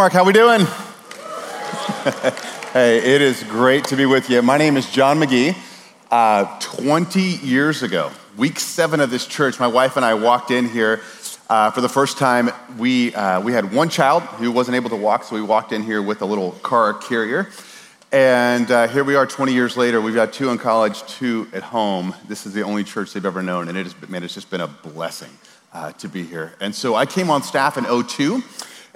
[0.00, 0.60] Watermark, how we doing?
[2.72, 4.40] hey, it is great to be with you.
[4.40, 5.54] My name is John McGee.
[6.10, 10.66] Uh, 20 years ago, week seven of this church, my wife and I walked in
[10.66, 11.02] here
[11.50, 12.48] uh, for the first time.
[12.78, 15.82] We, uh, we had one child who wasn't able to walk, so we walked in
[15.82, 17.50] here with a little car carrier.
[18.10, 20.00] And uh, here we are 20 years later.
[20.00, 22.14] We've got two in college, two at home.
[22.26, 24.62] This is the only church they've ever known, and it has, man, it's just been
[24.62, 25.36] a blessing
[25.74, 26.54] uh, to be here.
[26.58, 28.42] And so I came on staff in 02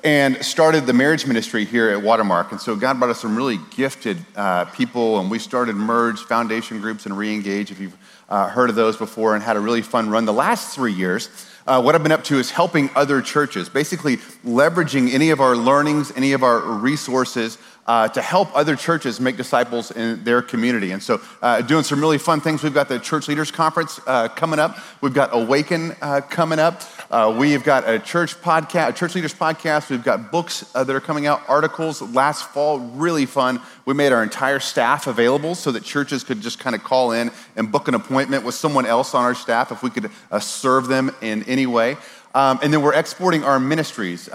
[0.05, 2.53] and started the marriage ministry here at Watermark.
[2.53, 6.79] And so God brought us some really gifted uh, people, and we started Merge, Foundation
[6.83, 7.97] Groups, and Reengage, if you've
[8.29, 10.27] uh, heard of those before, and had a really fun run.
[10.27, 11.31] The last three years,
[11.67, 15.57] uh, what I've been up to is helping other churches, basically leveraging any of our
[15.57, 20.93] learnings, any of our resources uh, to help other churches make disciples in their community.
[20.93, 22.63] And so, uh, doing some really fun things.
[22.63, 24.79] We've got the Church Leaders Conference uh, coming up.
[25.01, 26.83] We've got Awaken uh, coming up.
[27.11, 29.91] Uh, we've got a church podcast, a church leaders podcast.
[29.91, 33.61] We've got books uh, that are coming out, articles last fall, really fun.
[33.85, 37.31] We made our entire staff available so that churches could just kind of call in
[37.57, 40.11] and book an appointment with someone else on our staff if we could
[40.41, 41.97] serve them in any way.
[42.35, 44.29] Um, and then we're exporting our ministries,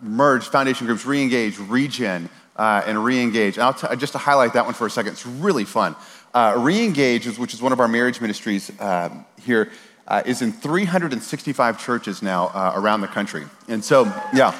[0.00, 3.54] Merge, Foundation Groups, Reengage, Regen uh, and Reengage.
[3.54, 5.94] And I'll t- just to highlight that one for a second, it's really fun.
[6.34, 9.70] Uh, Reengage, which is one of our marriage ministries uh, here,
[10.06, 13.44] uh, is in 365 churches now uh, around the country.
[13.68, 14.54] And so, yeah,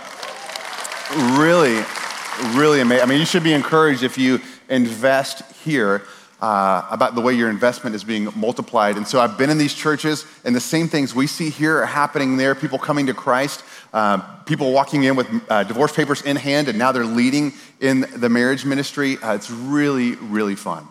[1.39, 1.83] really,
[2.59, 3.03] really amazing.
[3.03, 6.03] I mean, you should be encouraged if you invest here.
[6.41, 8.97] Uh, about the way your investment is being multiplied.
[8.97, 11.87] And so I've been in these churches, and the same things we see here are
[11.87, 16.37] happening there people coming to Christ, uh, people walking in with uh, divorce papers in
[16.37, 19.17] hand, and now they're leading in the marriage ministry.
[19.19, 20.87] Uh, it's really, really fun.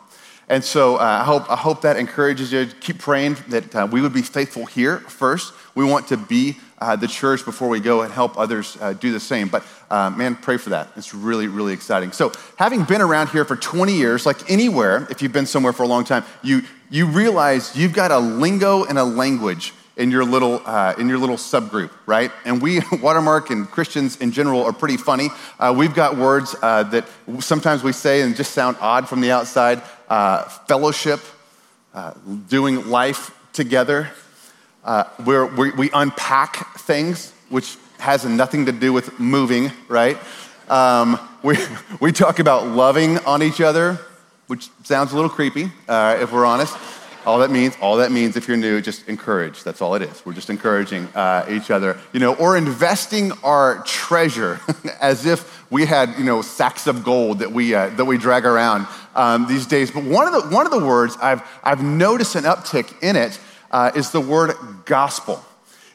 [0.49, 2.65] And so uh, I, hope, I hope that encourages you.
[2.65, 5.53] To keep praying that uh, we would be faithful here first.
[5.75, 9.19] We want to be uh, the church before we go and help others do the
[9.19, 9.49] same.
[9.49, 10.89] But man, pray for that.
[10.95, 12.13] It's really, really exciting.
[12.13, 15.83] So, having been around here for 20 years, like anywhere, if you've been somewhere for
[15.83, 20.23] a long time, you, you realize you've got a lingo and a language in your
[20.23, 22.31] little uh, in your little subgroup, right?
[22.45, 25.29] And we Watermark and Christians in general are pretty funny.
[25.59, 27.05] Uh, we've got words uh, that
[27.39, 29.81] sometimes we say and just sound odd from the outside.
[30.07, 31.19] Uh, fellowship,
[31.93, 32.13] uh,
[32.47, 34.09] doing life together.
[34.85, 40.17] Uh, we we unpack things, which has nothing to do with moving, right?
[40.69, 41.57] Um, we
[41.99, 43.99] we talk about loving on each other,
[44.45, 46.77] which sounds a little creepy, if we're honest.
[47.27, 49.61] All that means, all that means, if you're new, just encourage.
[49.61, 50.25] That's all it is.
[50.25, 54.61] We're just encouraging uh, each other, you know, or investing our treasure
[55.01, 58.45] as if we had, you know, sacks of gold that we uh, that we drag
[58.45, 59.91] around um, these days.
[59.91, 63.37] But one of the one of the words I've I've noticed an uptick in it
[63.71, 64.55] uh, is the word
[64.85, 65.43] gospel.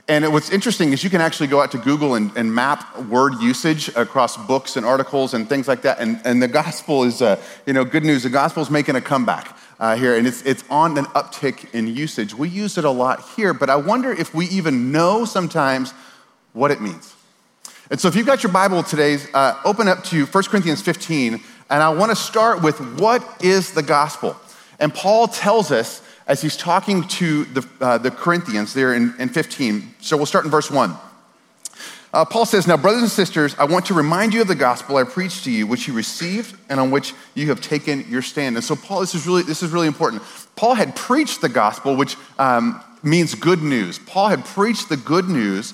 [0.09, 3.41] And what's interesting is you can actually go out to Google and, and, map word
[3.41, 6.01] usage across books and articles and things like that.
[6.01, 8.25] And, and the gospel is, uh, you know, good news.
[8.25, 11.89] The gospel is making a comeback uh, here, and it's, it's on an uptick in
[11.89, 12.33] usage.
[12.33, 15.91] We use it a lot here, but I wonder if we even know sometimes
[16.53, 17.13] what it means.
[17.91, 21.43] And so if you've got your Bible today, uh, open up to 1 Corinthians 15,
[21.69, 24.37] and I want to start with what is the gospel?
[24.79, 29.31] And Paul tells us as he's talking to the, uh, the Corinthians there in, in
[29.31, 29.97] 15.
[30.01, 30.95] So we'll start in verse 1.
[32.13, 34.97] Uh, Paul says, Now, brothers and sisters, I want to remind you of the gospel
[34.97, 38.57] I preached to you, which you received and on which you have taken your stand.
[38.57, 40.23] And so, Paul, this is really, this is really important.
[40.55, 43.99] Paul had preached the gospel, which um, means good news.
[43.99, 45.73] Paul had preached the good news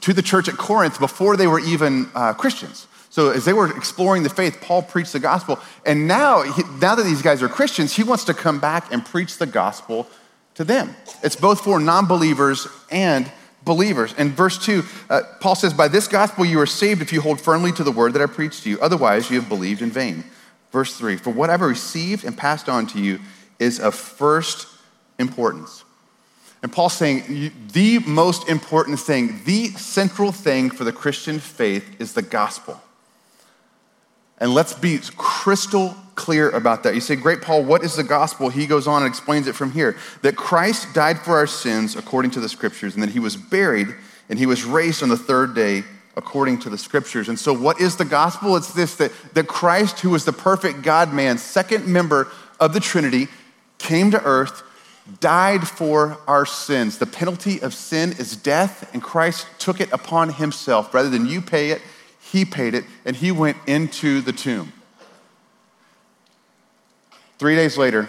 [0.00, 2.88] to the church at Corinth before they were even uh, Christians.
[3.08, 5.60] So as they were exploring the faith, Paul preached the gospel.
[5.86, 9.06] And now, he, now that these guys are Christians, he wants to come back and
[9.06, 10.08] preach the gospel
[10.56, 10.96] to them.
[11.22, 13.30] It's both for non believers and
[13.66, 14.14] believers.
[14.14, 17.38] In verse 2, uh, Paul says, By this gospel you are saved if you hold
[17.38, 18.80] firmly to the word that I preached to you.
[18.80, 20.24] Otherwise, you have believed in vain.
[20.72, 23.18] Verse 3, For what I received and passed on to you
[23.58, 24.68] is of first
[25.18, 25.84] importance.
[26.62, 32.14] And Paul's saying the most important thing, the central thing for the Christian faith is
[32.14, 32.80] the gospel.
[34.38, 36.94] And let's be crystal clear about that.
[36.94, 38.48] You say, Great, Paul, what is the gospel?
[38.48, 42.32] He goes on and explains it from here that Christ died for our sins according
[42.32, 43.88] to the scriptures, and that he was buried
[44.28, 45.84] and he was raised on the third day
[46.16, 47.28] according to the scriptures.
[47.28, 48.56] And so, what is the gospel?
[48.56, 52.28] It's this that, that Christ, who was the perfect God man, second member
[52.58, 53.28] of the Trinity,
[53.78, 54.62] came to earth,
[55.20, 56.98] died for our sins.
[56.98, 60.92] The penalty of sin is death, and Christ took it upon himself.
[60.94, 61.82] Rather than you pay it,
[62.32, 64.72] he paid it, and he went into the tomb.
[67.38, 68.08] Three days later,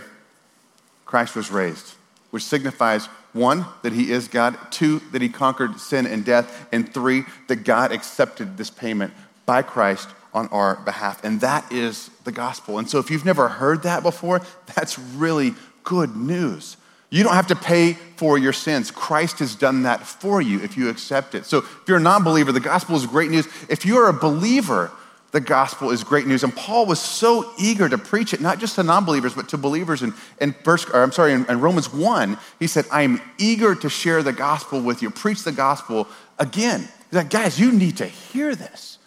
[1.05, 1.93] Christ was raised,
[2.31, 6.91] which signifies one, that he is God, two, that he conquered sin and death, and
[6.91, 9.13] three, that God accepted this payment
[9.45, 11.23] by Christ on our behalf.
[11.23, 12.79] And that is the gospel.
[12.79, 14.41] And so if you've never heard that before,
[14.75, 15.53] that's really
[15.83, 16.77] good news.
[17.09, 18.92] You don't have to pay for your sins.
[18.92, 21.45] Christ has done that for you if you accept it.
[21.45, 23.48] So if you're a non believer, the gospel is great news.
[23.69, 24.92] If you're a believer,
[25.31, 26.44] the gospel is great news.
[26.44, 29.57] And Paul was so eager to preach it, not just to non believers, but to
[29.57, 30.01] believers.
[30.01, 33.89] And in, first, I'm sorry, in, in Romans 1, he said, I am eager to
[33.89, 36.07] share the gospel with you, preach the gospel
[36.39, 36.81] again.
[36.81, 38.98] He's like, guys, you need to hear this.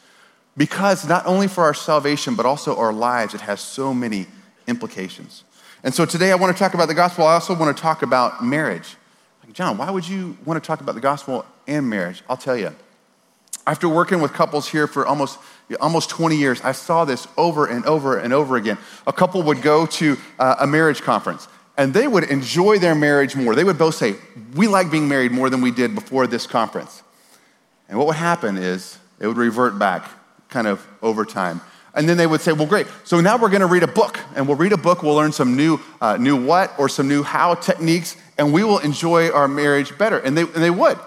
[0.56, 4.26] Because not only for our salvation, but also our lives, it has so many
[4.66, 5.44] implications.
[5.82, 7.26] And so today I want to talk about the gospel.
[7.26, 8.96] I also want to talk about marriage.
[9.42, 12.22] Like, John, why would you want to talk about the gospel and marriage?
[12.28, 12.74] I'll tell you.
[13.66, 15.38] After working with couples here for almost,
[15.80, 18.78] almost 20 years, I saw this over and over and over again.
[19.06, 23.34] A couple would go to uh, a marriage conference and they would enjoy their marriage
[23.34, 23.54] more.
[23.54, 24.16] They would both say,
[24.54, 27.02] We like being married more than we did before this conference.
[27.88, 30.10] And what would happen is it would revert back
[30.48, 31.60] kind of over time.
[31.94, 32.86] And then they would say, well, great.
[33.04, 34.18] So now we're going to read a book.
[34.36, 35.02] And we'll read a book.
[35.02, 38.16] We'll learn some new, uh, new what or some new how techniques.
[38.38, 40.18] And we will enjoy our marriage better.
[40.18, 40.98] And they, and they would.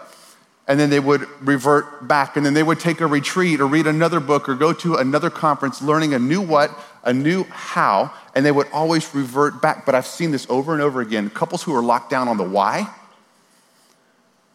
[0.68, 2.36] And then they would revert back.
[2.36, 5.30] And then they would take a retreat or read another book or go to another
[5.30, 8.14] conference learning a new what, a new how.
[8.36, 9.86] And they would always revert back.
[9.86, 11.30] But I've seen this over and over again.
[11.30, 12.94] Couples who are locked down on the why,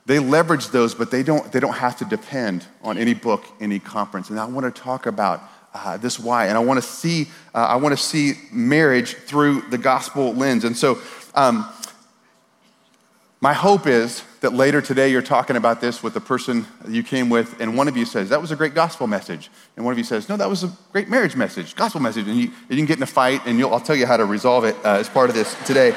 [0.08, 3.78] they leverage those, but they don't, they don't have to depend on any book, any
[3.78, 4.30] conference.
[4.30, 5.42] And I want to talk about
[5.74, 6.46] uh, this why.
[6.46, 10.64] And I want to see, uh, I want to see marriage through the gospel lens.
[10.64, 10.98] And so,
[11.34, 11.70] um,
[13.40, 17.30] my hope is that later today you're talking about this with the person you came
[17.30, 19.48] with, and one of you says, That was a great gospel message.
[19.76, 22.26] And one of you says, No, that was a great marriage message, gospel message.
[22.26, 24.64] And you, you can get in a fight, and I'll tell you how to resolve
[24.64, 25.92] it uh, as part of this today.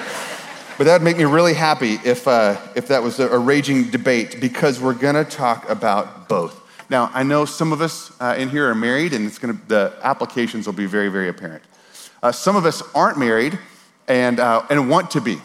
[0.77, 3.89] But that would make me really happy if, uh, if that was a, a raging
[3.89, 6.60] debate, because we're going to talk about both.
[6.91, 9.93] Now, I know some of us uh, in here are married, and it's gonna, the
[10.03, 11.63] applications will be very, very apparent.
[12.21, 13.57] Uh, some of us aren't married
[14.09, 15.37] and, uh, and want to be.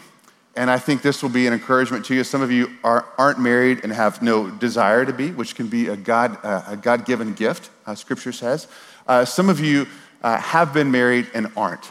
[0.57, 2.25] And I think this will be an encouragement to you.
[2.25, 5.87] Some of you are, aren't married and have no desire to be, which can be
[5.87, 8.67] a God, uh, a God given gift, uh, Scripture says.
[9.07, 9.87] Uh, some of you
[10.21, 11.89] have been married and aren't.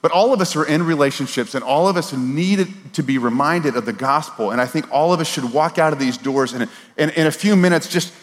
[0.00, 3.76] But all of us are in relationships, and all of us need to be reminded
[3.76, 4.52] of the gospel.
[4.52, 7.26] And I think all of us should walk out of these doors and in, in
[7.26, 8.14] a few minutes just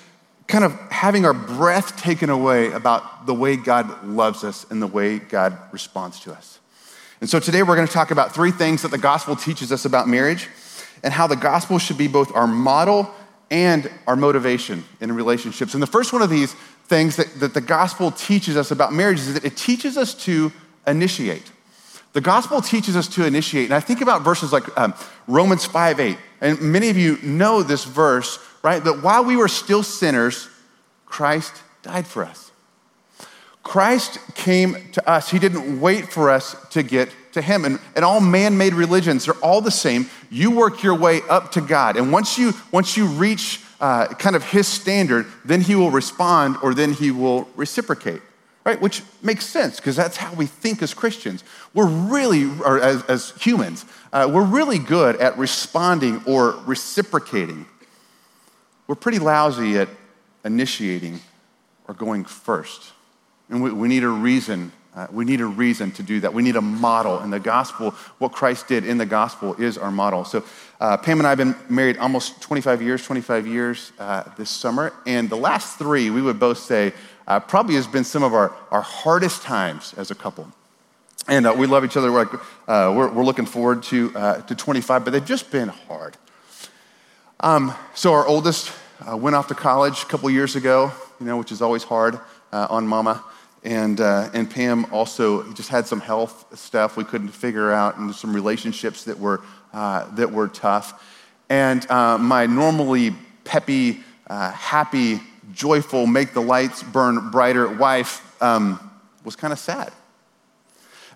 [0.47, 4.87] kind of having our breath taken away about the way God loves us and the
[4.87, 6.59] way God responds to us.
[7.21, 9.85] And so today we're going to talk about three things that the gospel teaches us
[9.85, 10.49] about marriage
[11.03, 13.09] and how the gospel should be both our model
[13.49, 15.73] and our motivation in relationships.
[15.73, 16.53] And the first one of these
[16.85, 20.51] things that, that the gospel teaches us about marriage is that it teaches us to
[20.85, 21.51] initiate.
[22.13, 23.65] The gospel teaches us to initiate.
[23.65, 24.93] And I think about verses like um,
[25.27, 26.17] Romans 5 8.
[26.41, 28.83] And many of you know this verse right?
[28.83, 30.47] That while we were still sinners,
[31.05, 32.51] Christ died for us.
[33.61, 35.29] Christ came to us.
[35.29, 37.65] He didn't wait for us to get to Him.
[37.65, 40.09] And, and all man made religions are all the same.
[40.29, 41.97] You work your way up to God.
[41.97, 46.57] And once you, once you reach uh, kind of His standard, then He will respond
[46.61, 48.21] or then He will reciprocate,
[48.65, 48.79] right?
[48.81, 51.43] Which makes sense because that's how we think as Christians.
[51.73, 57.65] We're really, or as, as humans, uh, we're really good at responding or reciprocating
[58.87, 59.89] we're pretty lousy at
[60.43, 61.19] initiating
[61.87, 62.91] or going first.
[63.49, 64.71] And we, we need a reason.
[64.95, 66.33] Uh, we need a reason to do that.
[66.33, 67.19] We need a model.
[67.19, 70.25] And the gospel, what Christ did in the gospel, is our model.
[70.25, 70.43] So,
[70.79, 74.93] uh, Pam and I have been married almost 25 years, 25 years uh, this summer.
[75.05, 76.93] And the last three, we would both say,
[77.27, 80.47] uh, probably has been some of our, our hardest times as a couple.
[81.27, 82.11] And uh, we love each other.
[82.11, 82.33] We're, like,
[82.67, 86.17] uh, we're, we're, looking forward to, to 25, but they've just been hard.
[87.43, 88.71] Um, so our oldest
[89.05, 92.17] uh, went off to college a couple years ago, you know, which is always hard
[92.53, 93.21] uh, on mama.
[93.65, 98.15] And, uh, and Pam also just had some health stuff we couldn't figure out and
[98.15, 99.41] some relationships that were,
[99.73, 101.03] uh, that were tough.
[101.49, 105.19] And uh, my normally peppy, uh, happy,
[105.51, 108.79] joyful, make the lights burn brighter wife um,
[109.25, 109.91] was kind of sad.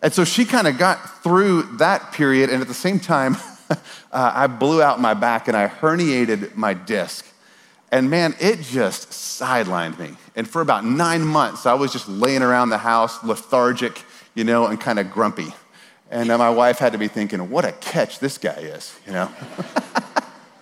[0.02, 3.38] And so she kind of got through that period, and at the same time,
[4.12, 7.26] uh, I blew out my back and I herniated my disc.
[7.92, 10.16] And man, it just sidelined me.
[10.36, 14.02] And for about nine months, I was just laying around the house, lethargic,
[14.36, 15.54] you know, and kind of grumpy.
[16.12, 19.32] And my wife had to be thinking, what a catch this guy is, you know?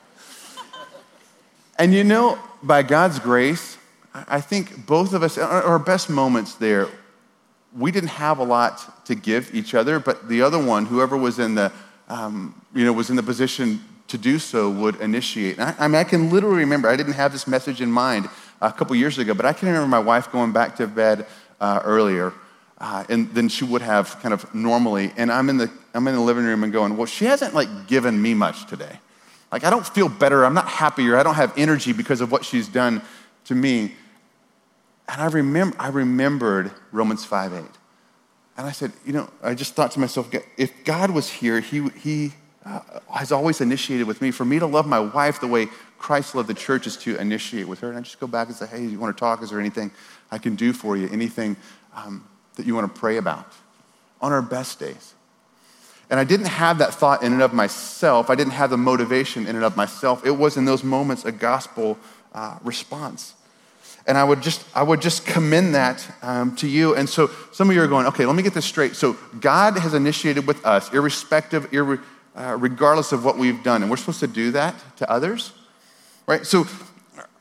[1.80, 3.78] and you know, by God's grace,
[4.14, 6.88] I think both of us, our best moments there,
[7.78, 11.38] we didn't have a lot to give each other, but the other one, whoever was
[11.38, 11.72] in the
[12.10, 15.60] um, you know, was in the position to do so would initiate.
[15.60, 18.30] I, I, mean, I can literally remember, I didn't have this message in mind
[18.62, 21.26] a couple years ago, but I can remember my wife going back to bed
[21.60, 22.34] uh, earlier
[22.80, 25.12] uh, and than she would have kind of normally.
[25.18, 27.88] And I'm in, the, I'm in the living room and going, well, she hasn't like
[27.88, 29.00] given me much today.
[29.52, 30.46] Like, I don't feel better.
[30.46, 31.18] I'm not happier.
[31.18, 33.02] I don't have energy because of what she's done
[33.46, 33.96] to me.
[35.08, 37.64] And I, remember, I remembered Romans 5 8.
[38.58, 41.90] And I said, you know, I just thought to myself, if God was here, he,
[41.90, 42.34] he
[42.66, 42.80] uh,
[43.14, 44.32] has always initiated with me.
[44.32, 47.68] For me to love my wife the way Christ loved the church is to initiate
[47.68, 47.90] with her.
[47.90, 49.44] And I just go back and say, hey, you want to talk?
[49.44, 49.92] Is there anything
[50.32, 51.10] I can do for you?
[51.10, 51.58] Anything
[51.94, 53.52] um, that you want to pray about
[54.22, 55.14] on our best days?
[56.10, 58.30] And I didn't have that thought in and of myself.
[58.30, 60.26] I didn't have the motivation in and of myself.
[60.26, 61.98] It was in those moments a gospel
[62.34, 63.34] uh, response.
[64.08, 66.96] And I would just, I would just commend that um, to you.
[66.96, 68.96] And so some of you are going, okay, let me get this straight.
[68.96, 72.00] So God has initiated with us, irrespective, irre,
[72.36, 73.82] uh, regardless of what we've done.
[73.82, 75.54] And we're supposed to do that to others,
[76.28, 76.46] right?
[76.46, 76.68] So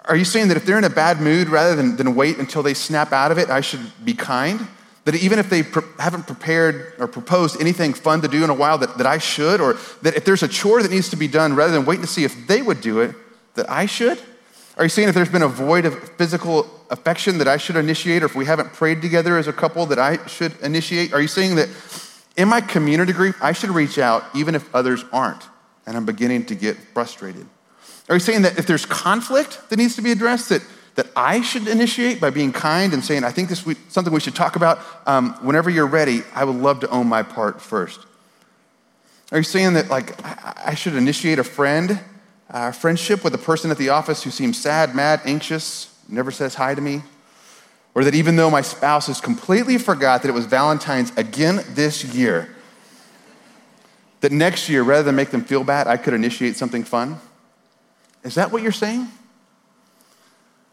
[0.07, 2.63] are you saying that if they're in a bad mood, rather than, than wait until
[2.63, 4.67] they snap out of it, I should be kind?
[5.05, 8.55] That even if they pre- haven't prepared or proposed anything fun to do in a
[8.55, 9.61] while, that, that I should?
[9.61, 12.11] Or that if there's a chore that needs to be done, rather than waiting to
[12.11, 13.15] see if they would do it,
[13.55, 14.19] that I should?
[14.77, 18.23] Are you saying if there's been a void of physical affection that I should initiate,
[18.23, 21.13] or if we haven't prayed together as a couple that I should initiate?
[21.13, 21.69] Are you saying that
[22.37, 25.45] in my community group, I should reach out even if others aren't?
[25.87, 27.47] And I'm beginning to get frustrated.
[28.09, 30.63] Are you saying that if there's conflict that needs to be addressed, that
[30.95, 34.21] that I should initiate by being kind and saying, I think this is something we
[34.21, 34.79] should talk about.
[35.07, 38.01] Um, whenever you're ready, I would love to own my part first.
[39.33, 41.99] Are you saying that, like, I should initiate a friend,
[42.49, 46.55] a friendship with a person at the office who seems sad, mad, anxious, never says
[46.55, 47.03] hi to me?
[47.95, 52.05] Or that even though my spouse has completely forgot that it was Valentine's again this
[52.05, 52.55] year,
[54.21, 57.19] that next year, rather than make them feel bad, I could initiate something fun?
[58.23, 59.09] Is that what you're saying?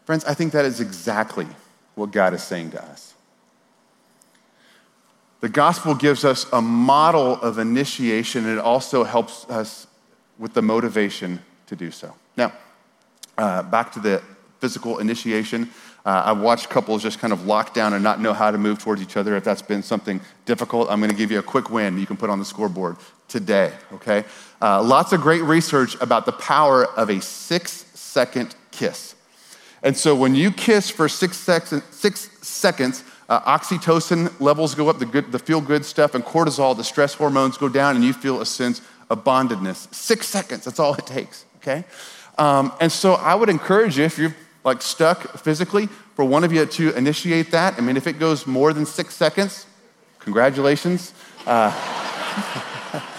[0.04, 1.46] Friends, I think that is exactly
[1.94, 3.14] what God is saying to us.
[5.40, 9.86] The gospel gives us a model of initiation, and it also helps us
[10.38, 11.40] with the motivation
[11.72, 12.14] to do so.
[12.36, 12.52] Now,
[13.38, 14.22] uh, back to the
[14.60, 15.70] physical initiation.
[16.04, 18.78] Uh, I've watched couples just kind of lock down and not know how to move
[18.78, 19.36] towards each other.
[19.36, 22.16] If that's been something difficult, I'm going to give you a quick win you can
[22.16, 22.96] put on the scoreboard
[23.28, 24.24] today, okay?
[24.60, 29.14] Uh, lots of great research about the power of a six second kiss.
[29.82, 31.36] And so when you kiss for six,
[31.90, 36.84] six seconds, uh, oxytocin levels go up, the, the feel good stuff, and cortisol, the
[36.84, 39.92] stress hormones go down, and you feel a sense of bondedness.
[39.94, 41.84] Six seconds, that's all it takes, okay?
[42.38, 46.52] Um, and so I would encourage you, if you're like stuck physically, for one of
[46.52, 47.78] you to initiate that.
[47.78, 49.66] I mean, if it goes more than six seconds,
[50.18, 51.14] congratulations.
[51.46, 51.72] Uh,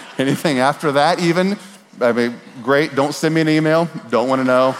[0.18, 1.58] anything after that, even,
[2.00, 2.94] I mean, great.
[2.94, 4.76] Don't send me an email, don't want to know.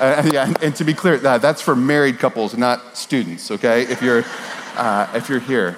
[0.00, 3.82] Uh, yeah, and, and, to be clear, uh, that's for married couples, not students, okay?
[3.82, 4.22] If you're,
[4.76, 5.76] uh, if you're here.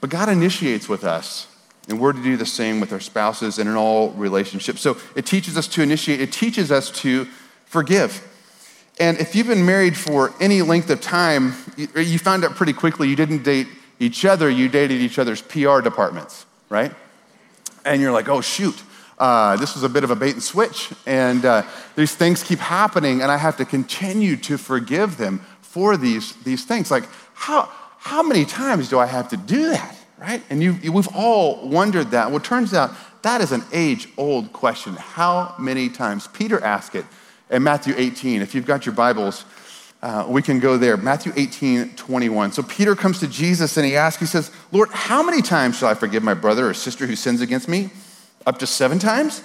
[0.00, 1.47] But God initiates with us,
[1.88, 4.80] and we're to do the same with our spouses and in all relationships.
[4.80, 7.26] So it teaches us to initiate, it teaches us to
[7.64, 8.24] forgive.
[9.00, 13.08] And if you've been married for any length of time, you, found out pretty quickly
[13.08, 13.68] you didn't date
[14.00, 16.92] each other, you dated each other's PR departments, right?
[17.84, 18.82] And you're like, oh, shoot.
[19.18, 21.62] Uh, this was a bit of a bait and switch, and uh,
[21.96, 26.64] these things keep happening, and I have to continue to forgive them for these, these
[26.64, 26.88] things.
[26.88, 27.04] Like,
[27.34, 27.68] how,
[27.98, 30.42] how many times do I have to do that, right?
[30.50, 32.28] And you, we've all wondered that.
[32.28, 32.90] Well, it turns out
[33.22, 34.94] that is an age old question.
[34.94, 36.28] How many times?
[36.28, 37.04] Peter asked it
[37.50, 38.42] in Matthew 18.
[38.42, 39.44] If you've got your Bibles,
[40.02, 40.96] uh, we can go there.
[40.96, 42.52] Matthew 18, 21.
[42.52, 45.88] So Peter comes to Jesus and he asks, he says, Lord, how many times shall
[45.88, 47.90] I forgive my brother or sister who sins against me?
[48.46, 49.42] Up to seven times?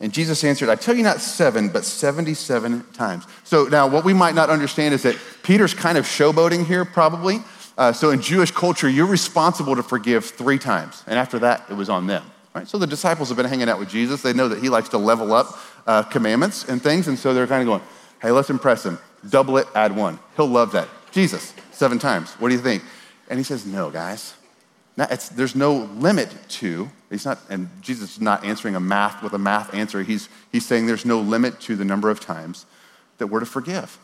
[0.00, 3.24] And Jesus answered, I tell you not seven, but 77 times.
[3.42, 7.40] So now, what we might not understand is that Peter's kind of showboating here, probably.
[7.78, 11.02] Uh, so in Jewish culture, you're responsible to forgive three times.
[11.06, 12.22] And after that, it was on them.
[12.54, 12.68] Right?
[12.68, 14.20] So the disciples have been hanging out with Jesus.
[14.20, 17.08] They know that he likes to level up uh, commandments and things.
[17.08, 17.82] And so they're kind of going,
[18.20, 18.98] hey, let's impress him.
[19.30, 20.18] Double it, add one.
[20.36, 20.88] He'll love that.
[21.12, 22.32] Jesus, seven times.
[22.34, 22.82] What do you think?
[23.30, 24.34] And he says, no, guys.
[24.96, 29.38] there's no limit to He's not, and Jesus is not answering a math with a
[29.38, 30.02] math answer.
[30.02, 32.66] He's, he's saying there's no limit to the number of times
[33.16, 33.98] that we're to forgive.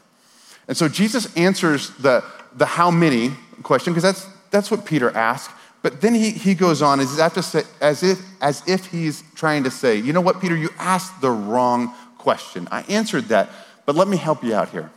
[0.68, 5.50] And so Jesus answers the, the how many question, because that's, that's what Peter asked.
[5.82, 7.10] But then he, he goes on as,
[7.46, 11.20] say, as, if, as if he's trying to say, you know what, Peter, you asked
[11.20, 12.66] the wrong question.
[12.70, 13.50] I answered that,
[13.84, 14.90] but let me help you out here.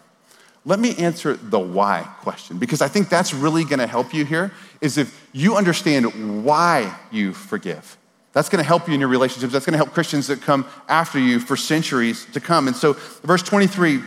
[0.64, 4.26] Let me answer the why question because I think that's really going to help you
[4.26, 7.98] here is if you understand why you forgive.
[8.38, 9.52] That's going to help you in your relationships.
[9.52, 12.68] That's going to help Christians that come after you for centuries to come.
[12.68, 14.00] And so, verse 23,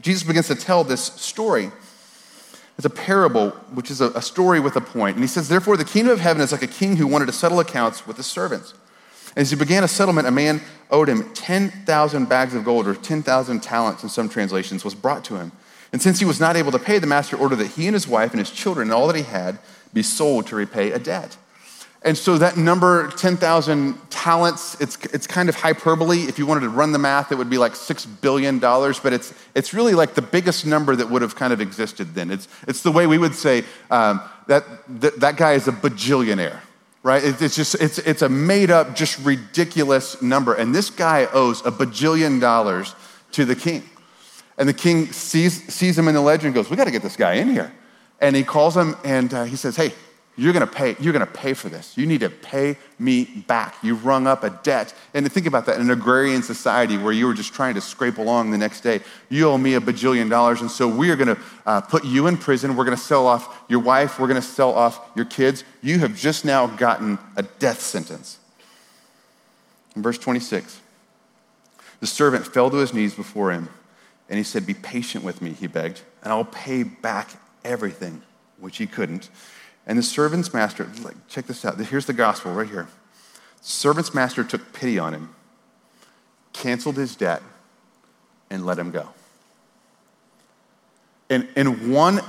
[0.00, 1.70] Jesus begins to tell this story.
[2.76, 5.14] It's a parable, which is a, story with a point.
[5.14, 7.32] And he says, Therefore, the kingdom of heaven is like a king who wanted to
[7.32, 8.74] settle accounts with his servants.
[9.36, 13.62] As he began a settlement, a man owed him 10,000 bags of gold, or 10,000
[13.62, 15.52] talents in some translations, was brought to him.
[15.92, 18.08] And since he was not able to pay, the master ordered that he and his
[18.08, 19.60] wife and his children and all that he had
[19.94, 21.36] be sold to repay a debt.
[22.02, 26.20] And so that number, 10,000 talents, it's, it's kind of hyperbole.
[26.20, 29.34] If you wanted to run the math, it would be like $6 billion, but it's,
[29.56, 32.30] it's really like the biggest number that would have kind of existed then.
[32.30, 34.64] It's, it's the way we would say um, that,
[35.00, 36.60] that that guy is a bajillionaire,
[37.02, 37.22] right?
[37.24, 40.54] It's just, it's, it's a made up, just ridiculous number.
[40.54, 42.94] And this guy owes a bajillion dollars
[43.32, 43.82] to the king.
[44.56, 47.02] And the king sees, sees him in the ledger and goes, We got to get
[47.02, 47.72] this guy in here.
[48.20, 49.92] And he calls him and uh, he says, Hey,
[50.38, 51.98] you're gonna pay, you're gonna pay for this.
[51.98, 53.74] You need to pay me back.
[53.82, 54.94] You rung up a debt.
[55.12, 58.18] And think about that in an agrarian society where you were just trying to scrape
[58.18, 59.00] along the next day.
[59.28, 62.36] You owe me a bajillion dollars, and so we are gonna uh, put you in
[62.36, 62.76] prison.
[62.76, 64.20] We're gonna sell off your wife.
[64.20, 65.64] We're gonna sell off your kids.
[65.82, 68.38] You have just now gotten a death sentence.
[69.96, 70.80] In verse 26,
[71.98, 73.68] the servant fell to his knees before him,
[74.28, 77.30] and he said, Be patient with me, he begged, and I'll pay back
[77.64, 78.22] everything,
[78.60, 79.30] which he couldn't.
[79.88, 81.80] And the servant's master, like, check this out.
[81.80, 82.86] Here's the gospel right here.
[83.62, 85.34] The servant's master took pity on him,
[86.52, 87.42] canceled his debt,
[88.50, 89.08] and let him go.
[91.30, 92.20] And in one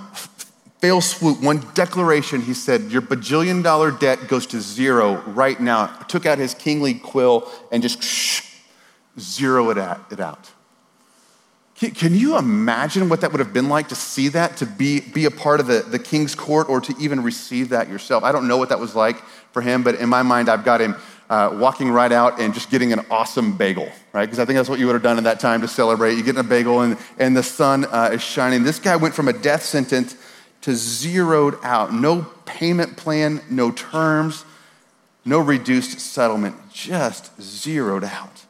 [0.80, 5.88] fail swoop, one declaration, he said, Your bajillion dollar debt goes to zero right now.
[6.08, 8.01] Took out his kingly quill and just
[9.20, 10.51] zero it out.
[11.79, 15.24] Can you imagine what that would have been like to see that, to be, be
[15.24, 18.25] a part of the, the king's court, or to even receive that yourself?
[18.25, 19.15] I don't know what that was like
[19.53, 20.98] for him, but in my mind, I've got him
[21.29, 24.25] uh, walking right out and just getting an awesome bagel, right?
[24.25, 26.15] Because I think that's what you would have done in that time to celebrate.
[26.15, 28.63] You get a bagel, and, and the sun uh, is shining.
[28.63, 30.18] This guy went from a death sentence
[30.61, 31.94] to zeroed out.
[31.94, 34.44] No payment plan, no terms,
[35.24, 38.46] no reduced settlement, just zeroed out.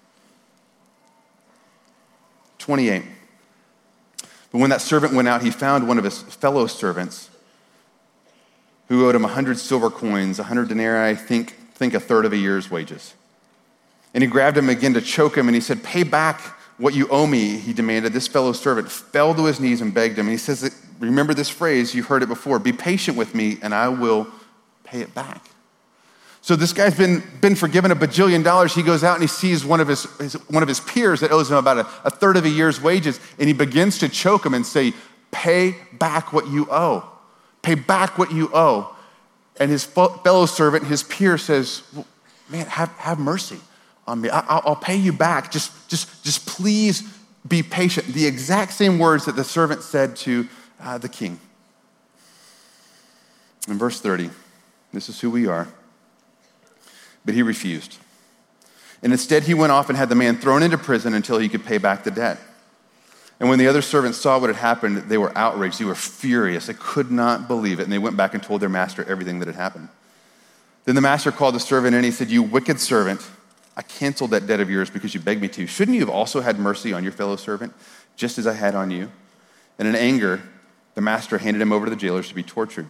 [2.58, 3.04] 28.
[4.52, 7.30] But when that servant went out, he found one of his fellow servants
[8.88, 12.34] who owed him a hundred silver coins, a hundred denarii, think, think a third of
[12.34, 13.14] a year's wages.
[14.14, 16.42] And he grabbed him again to choke him, and he said, Pay back
[16.78, 18.14] what you owe me, he demanded.
[18.14, 20.26] This fellow servant fell to his knees and begged him.
[20.26, 23.74] And he says, Remember this phrase, you've heard it before be patient with me, and
[23.74, 24.28] I will
[24.84, 25.46] pay it back.
[26.50, 28.74] So this guy's been, been forgiven a bajillion dollars.
[28.74, 31.32] He goes out and he sees one of his, his one of his peers that
[31.32, 34.48] owes him about a, a third of a year's wages, and he begins to choke
[34.48, 34.94] him and say,
[35.30, 37.08] Pay back what you owe.
[37.62, 38.96] Pay back what you owe.
[39.60, 42.08] And his fellow servant, his peer says, well,
[42.50, 43.60] Man, have, have mercy
[44.08, 44.30] on me.
[44.32, 45.52] I, will pay you back.
[45.52, 47.04] Just, just, just please
[47.48, 48.08] be patient.
[48.08, 50.48] The exact same words that the servant said to
[50.80, 51.40] uh, the king.
[53.68, 54.32] In verse 30,
[54.92, 55.68] this is who we are.
[57.26, 57.98] But he refused.
[59.02, 61.66] And instead, he went off and had the man thrown into prison until he could
[61.66, 62.40] pay back the debt.
[63.40, 65.80] And when the other servants saw what had happened, they were outraged.
[65.80, 66.68] They were furious.
[66.68, 67.84] They could not believe it.
[67.84, 69.88] And they went back and told their master everything that had happened.
[70.84, 73.26] Then the master called the servant and he said, You wicked servant,
[73.78, 75.68] I canceled that debt of yours because you begged me to.
[75.68, 77.74] Shouldn't you have also had mercy on your fellow servant,
[78.18, 79.10] just as I had on you?
[79.78, 80.42] And in anger,
[80.96, 82.90] the master handed him over to the jailers to be tortured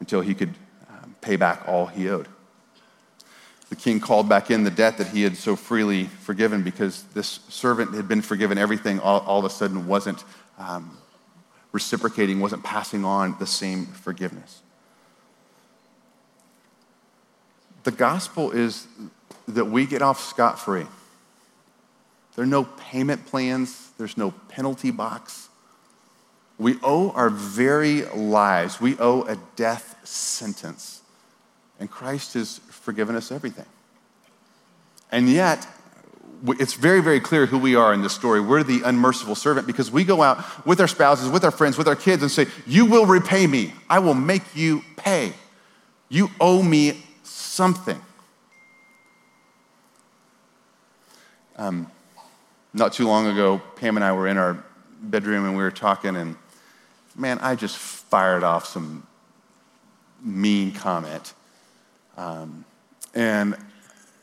[0.00, 0.54] until he could
[0.90, 2.26] um, pay back all he owed
[3.74, 7.40] the king called back in the debt that he had so freely forgiven because this
[7.48, 10.22] servant had been forgiven everything, all, all of a sudden wasn't
[10.58, 10.96] um,
[11.72, 14.62] reciprocating, wasn't passing on the same forgiveness.
[17.82, 18.86] The gospel is
[19.48, 20.86] that we get off scot free.
[22.36, 25.48] There are no payment plans, there's no penalty box.
[26.58, 31.00] We owe our very lives, we owe a death sentence.
[31.84, 33.66] And Christ has forgiven us everything.
[35.12, 35.66] And yet,
[36.46, 38.40] it's very, very clear who we are in this story.
[38.40, 41.86] We're the unmerciful servant because we go out with our spouses, with our friends, with
[41.86, 43.74] our kids, and say, You will repay me.
[43.90, 45.34] I will make you pay.
[46.08, 48.00] You owe me something.
[51.58, 51.90] Um,
[52.72, 54.64] not too long ago, Pam and I were in our
[55.02, 56.36] bedroom and we were talking, and
[57.14, 59.06] man, I just fired off some
[60.22, 61.34] mean comment.
[62.16, 62.64] Um,
[63.14, 63.56] and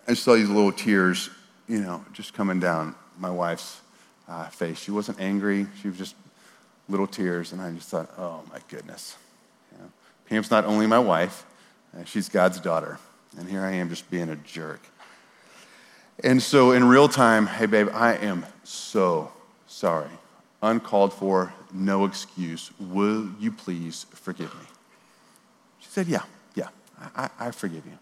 [0.07, 1.29] I saw these little tears,
[1.67, 3.81] you know, just coming down my wife's
[4.27, 4.79] uh, face.
[4.79, 6.15] She wasn't angry, she was just
[6.89, 7.53] little tears.
[7.53, 9.15] And I just thought, oh my goodness.
[9.71, 9.91] You know,
[10.29, 11.45] Pam's not only my wife,
[11.97, 12.99] uh, she's God's daughter.
[13.37, 14.81] And here I am just being a jerk.
[16.23, 19.31] And so in real time, hey, babe, I am so
[19.67, 20.09] sorry.
[20.61, 22.71] Uncalled for, no excuse.
[22.79, 24.65] Will you please forgive me?
[25.79, 26.25] She said, Yeah, yeah,
[27.15, 27.97] I, I forgive you.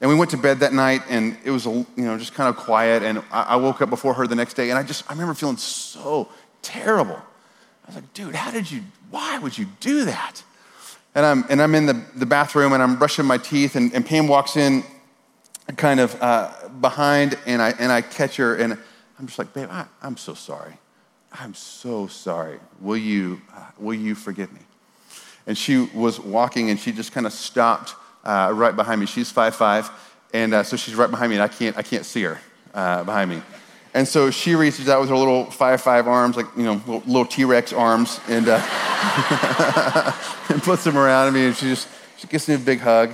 [0.00, 2.56] And we went to bed that night, and it was, you know, just kind of
[2.56, 3.04] quiet.
[3.04, 5.56] And I woke up before her the next day, and I just, I remember feeling
[5.56, 6.28] so
[6.60, 7.14] terrible.
[7.14, 10.42] I was like, dude, how did you, why would you do that?
[11.14, 14.04] And I'm, and I'm in the, the bathroom, and I'm brushing my teeth, and, and
[14.04, 14.82] Pam walks in
[15.76, 18.72] kind of uh, behind, and I, and I catch her, and
[19.18, 20.78] I'm just like, babe, I, I'm so sorry.
[21.32, 22.58] I'm so sorry.
[22.80, 24.60] Will you, uh, will you forgive me?
[25.46, 29.06] And she was walking, and she just kind of stopped uh, right behind me.
[29.06, 29.90] She's five five,
[30.32, 32.40] and uh, so she's right behind me, and I can't, I can't see her
[32.74, 33.42] uh, behind me.
[33.94, 37.02] And so she reaches out with her little five five arms, like you know, little,
[37.06, 40.12] little T-Rex arms, and, uh,
[40.48, 43.12] and puts them around me, and she just she gives me a big hug,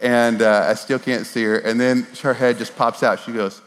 [0.00, 1.58] and uh, I still can't see her.
[1.58, 3.20] And then her head just pops out.
[3.20, 3.62] She goes,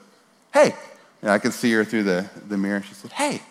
[0.54, 0.76] "Hey,"
[1.22, 2.84] and I can see her through the, the mirror.
[2.84, 3.42] She said, "Hey,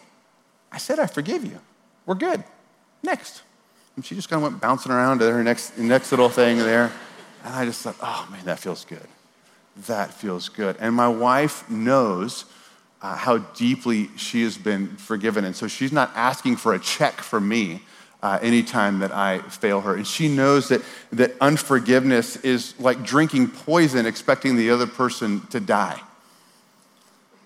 [0.70, 1.58] I said I forgive you.
[2.06, 2.44] We're good.
[3.02, 3.42] Next."
[3.96, 6.92] And she just kind of went bouncing around to her next next little thing there.
[7.44, 9.06] And I just thought, oh man, that feels good.
[9.86, 10.76] That feels good.
[10.80, 12.44] And my wife knows
[13.00, 15.44] uh, how deeply she has been forgiven.
[15.44, 17.82] And so she's not asking for a check from me
[18.22, 19.96] uh, anytime that I fail her.
[19.96, 25.58] And she knows that, that unforgiveness is like drinking poison, expecting the other person to
[25.58, 26.00] die.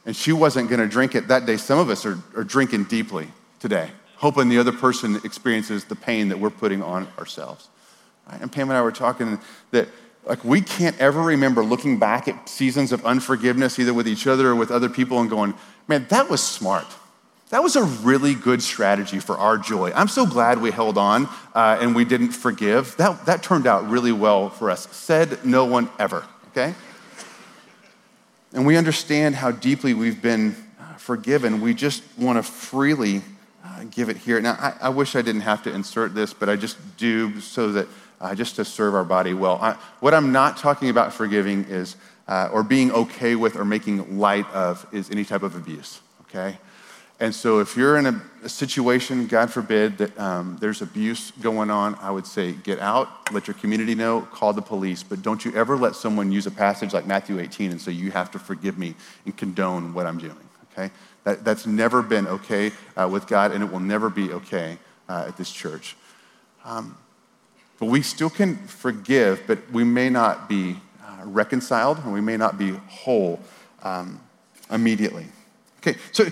[0.05, 1.57] And she wasn't going to drink it that day.
[1.57, 3.29] Some of us are, are drinking deeply
[3.59, 7.69] today, hoping the other person experiences the pain that we're putting on ourselves.
[8.31, 8.41] Right?
[8.41, 9.39] And Pam and I were talking
[9.71, 9.89] that
[10.25, 14.49] like we can't ever remember looking back at seasons of unforgiveness, either with each other
[14.49, 15.55] or with other people, and going,
[15.87, 16.87] man, that was smart.
[17.51, 19.93] That was a really good strategy for our joy.
[19.95, 22.97] I'm so glad we held on uh, and we didn't forgive.
[22.97, 24.89] That, that turned out really well for us.
[24.91, 26.75] Said no one ever, okay?
[28.53, 31.61] And we understand how deeply we've been uh, forgiven.
[31.61, 33.23] We just want to freely
[33.65, 34.41] uh, give it here.
[34.41, 37.71] Now, I, I wish I didn't have to insert this, but I just do so
[37.73, 37.87] that
[38.21, 39.59] uh, just to serve our body well.
[39.61, 41.97] I, what I'm not talking about forgiving is,
[42.29, 46.59] uh, or being okay with or making light of, is any type of abuse, okay?
[47.19, 51.71] And so if you're in a, a situation, God forbid, that um, there's abuse going
[51.71, 55.43] on, I would say get out, let your community know, call the police, but don't
[55.45, 58.39] you ever let someone use a passage like Matthew 18 and say, you have to
[58.39, 60.37] forgive me and condone what I'm doing,
[60.73, 60.93] okay?
[61.25, 65.25] That, that's never been okay uh, with God, and it will never be okay uh,
[65.29, 65.97] at this church.
[66.67, 66.99] Um,
[67.79, 72.37] but we still can forgive, but we may not be uh, reconciled and we may
[72.37, 73.41] not be whole
[73.83, 74.21] um,
[74.71, 75.27] immediately.
[75.81, 76.27] Okay, so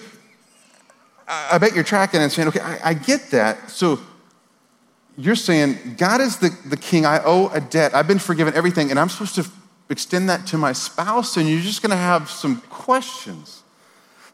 [1.27, 3.71] I bet you're tracking and saying, okay, I, I get that.
[3.71, 4.01] So
[5.17, 7.07] you're saying, God is the, the king.
[7.07, 7.95] I owe a debt.
[7.95, 9.47] I've been forgiven everything, and I'm supposed to
[9.91, 13.64] extend that to my spouse, and you're just going to have some questions.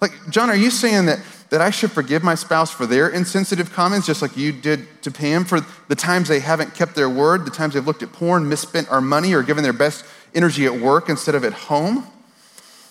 [0.00, 3.72] Like, John, are you saying that that I should forgive my spouse for their insensitive
[3.72, 7.44] comments, just like you did to Pam, for the times they haven't kept their word,
[7.44, 10.72] the times they've looked at porn, misspent our money, or given their best energy at
[10.72, 12.06] work instead of at home.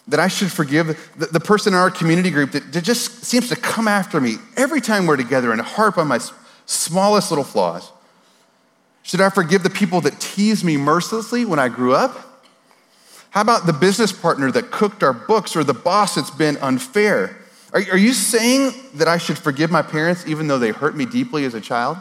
[0.09, 3.47] That I should forgive the, the person in our community group that, that just seems
[3.49, 6.19] to come after me every time we're together and harp on my
[6.65, 7.91] smallest little flaws.
[9.03, 12.28] Should I forgive the people that teased me mercilessly when I grew up?
[13.31, 17.37] How about the business partner that cooked our books or the boss that's been unfair?
[17.73, 21.05] Are, are you saying that I should forgive my parents even though they hurt me
[21.05, 21.97] deeply as a child?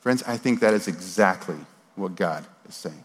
[0.00, 1.56] Friends, I think that is exactly
[1.94, 3.04] what God is saying.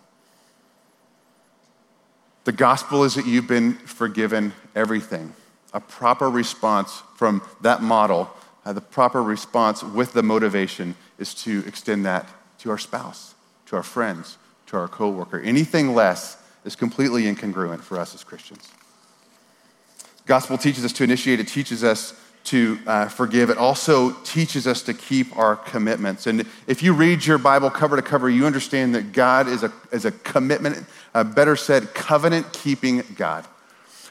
[2.43, 5.34] The gospel is that you've been forgiven everything.
[5.73, 8.30] A proper response from that model,
[8.65, 12.27] uh, the proper response with the motivation is to extend that
[12.60, 13.36] to our spouse,
[13.67, 15.39] to our friends, to our coworker.
[15.39, 18.69] Anything less is completely incongruent for us as Christians.
[20.25, 23.49] Gospel teaches us to initiate, it teaches us to uh, forgive.
[23.49, 26.27] It also teaches us to keep our commitments.
[26.27, 29.73] And if you read your Bible cover to cover, you understand that God is a,
[29.91, 33.45] is a commitment, uh, better said, covenant keeping God.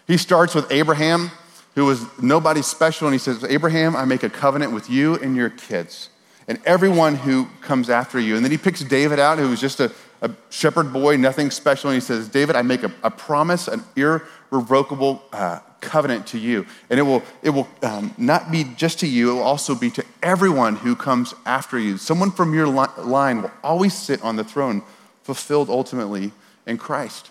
[0.07, 1.31] He starts with Abraham,
[1.75, 5.37] who was nobody special, and he says, Abraham, I make a covenant with you and
[5.37, 6.11] your kids
[6.49, 8.37] and everyone who comes after you.
[8.37, 9.91] And then he picks David out, who was just a,
[10.23, 11.91] a shepherd boy, nothing special.
[11.91, 16.67] And he says, David, I make a, a promise, an irrevocable uh, covenant to you.
[16.91, 19.91] And it will, it will um, not be just to you, it will also be
[19.91, 21.99] to everyone who comes after you.
[21.99, 24.83] Someone from your li- line will always sit on the throne,
[25.23, 26.33] fulfilled ultimately
[26.67, 27.31] in Christ.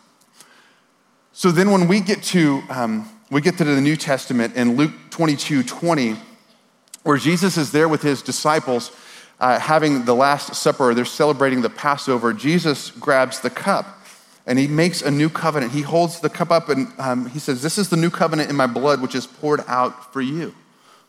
[1.33, 4.93] So then when we get to, um, we get to the New Testament in Luke
[5.09, 6.15] 22 20,
[7.03, 8.91] where Jesus is there with his disciples
[9.39, 12.33] uh, having the Last Supper, they're celebrating the Passover.
[12.33, 13.85] Jesus grabs the cup
[14.45, 15.71] and he makes a new covenant.
[15.71, 18.55] He holds the cup up and um, he says, This is the new covenant in
[18.55, 20.53] my blood, which is poured out for you,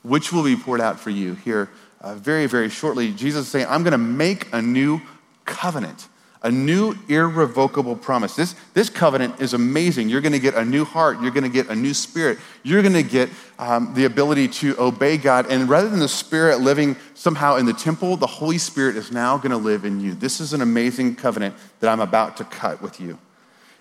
[0.02, 3.12] which will be poured out for you here uh, very, very shortly.
[3.12, 5.00] Jesus is saying, I'm going to make a new
[5.44, 6.08] covenant
[6.42, 8.36] a new irrevocable promise.
[8.36, 10.08] This, this covenant is amazing.
[10.08, 11.20] You're going to get a new heart.
[11.20, 12.38] You're going to get a new spirit.
[12.62, 15.46] You're going to get um, the ability to obey God.
[15.50, 19.36] And rather than the spirit living somehow in the temple, the Holy Spirit is now
[19.38, 20.14] going to live in you.
[20.14, 23.18] This is an amazing covenant that I'm about to cut with you.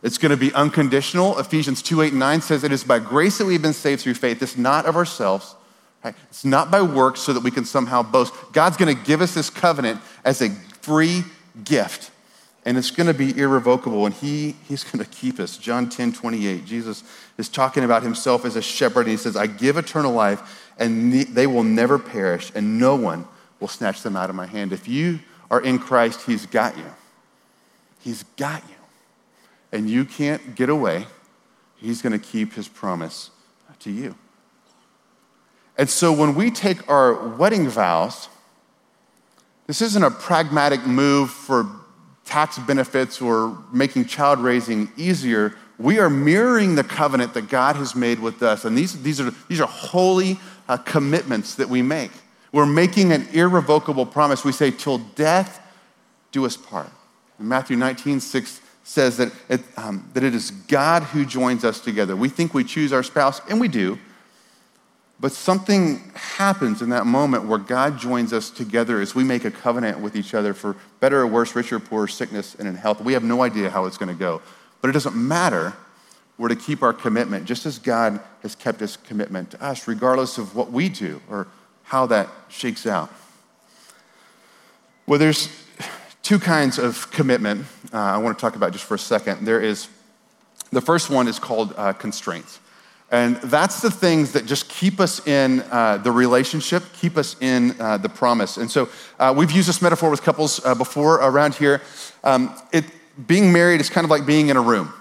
[0.01, 1.37] It's going to be unconditional.
[1.39, 4.13] Ephesians 2 8 and 9 says, It is by grace that we've been saved through
[4.13, 4.41] faith.
[4.41, 5.55] It's not of ourselves.
[6.03, 6.13] Right?
[6.29, 8.33] It's not by works so that we can somehow boast.
[8.53, 10.49] God's going to give us this covenant as a
[10.81, 11.23] free
[11.63, 12.11] gift
[12.65, 15.58] and it's going to be irrevocable, and he, he's going to keep us.
[15.58, 17.04] John 10 28, Jesus
[17.38, 21.13] is talking about himself as a shepherd, and he says, I give eternal life, and
[21.13, 23.28] they will never perish, and no one
[23.60, 24.73] will snatch them out of my hand.
[24.73, 25.19] If you
[25.51, 26.91] are in Christ, he's got you.
[28.01, 28.75] He's got you.
[29.71, 31.06] And you can't get away.
[31.78, 33.30] He's going to keep his promise
[33.80, 34.15] to you.
[35.78, 38.30] And so when we take our wedding vows,
[39.67, 41.67] this isn't a pragmatic move for
[42.25, 47.95] tax benefits or making child raising easier, we are mirroring the covenant that God has
[47.95, 48.65] made with us.
[48.65, 52.11] And these, these, are, these are holy uh, commitments that we make.
[52.51, 54.43] We're making an irrevocable promise.
[54.43, 55.61] We say, till death
[56.31, 56.89] do us part.
[57.38, 61.79] And Matthew 19, 6 says that it, um, that it is God who joins us
[61.79, 62.15] together.
[62.15, 63.99] We think we choose our spouse, and we do.
[65.19, 69.51] But something happens in that moment where God joins us together as we make a
[69.51, 72.99] covenant with each other for better or worse, richer or poorer, sickness and in health.
[72.99, 74.41] We have no idea how it's going to go.
[74.82, 75.73] But it doesn't matter.
[76.38, 80.38] We're to keep our commitment just as God has kept his commitment to us, regardless
[80.38, 81.47] of what we do or
[81.84, 83.10] how that shakes out.
[85.08, 85.49] Well, there's
[86.23, 89.45] two kinds of commitment uh, I want to talk about just for a second.
[89.45, 89.88] There is
[90.71, 92.60] the first one is called uh, constraints.
[93.11, 97.79] And that's the things that just keep us in uh, the relationship, keep us in
[97.79, 98.57] uh, the promise.
[98.57, 98.89] And so
[99.19, 101.81] uh, we've used this metaphor with couples uh, before around here.
[102.23, 102.83] Um, it,
[103.27, 104.91] being married is kind of like being in a room.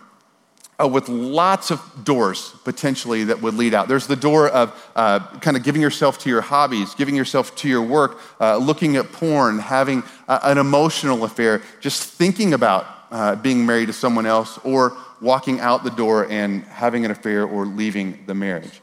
[0.79, 3.87] Uh, with lots of doors potentially that would lead out.
[3.87, 7.69] There's the door of uh, kind of giving yourself to your hobbies, giving yourself to
[7.69, 13.93] your work, looking at porn, having an emotional affair, just thinking about being married to
[13.93, 18.81] someone else, or walking out the door and having an affair or leaving the marriage.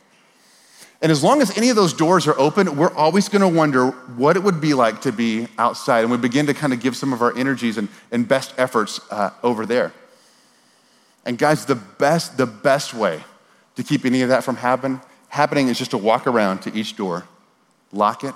[1.02, 3.88] And as long as any of those doors are open, we're always going to wonder
[3.90, 6.02] what it would be like to be outside.
[6.02, 9.02] And we begin to kind of give some of our energies and, and best efforts
[9.10, 9.94] uh, over there.
[11.26, 13.24] And guys, the best, the best way
[13.76, 16.96] to keep any of that from happen, happening is just to walk around to each
[16.96, 17.26] door,
[17.92, 18.36] lock it,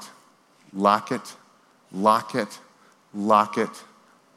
[0.73, 1.35] lock it,
[1.91, 2.59] lock it,
[3.13, 3.69] lock it,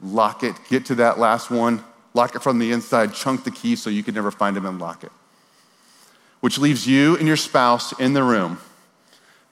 [0.03, 1.83] lock it, get to that last one,
[2.18, 4.81] lock it from the inside, chunk the key so you could never find it and
[4.81, 5.12] lock it.
[6.40, 8.59] Which leaves you and your spouse in the room.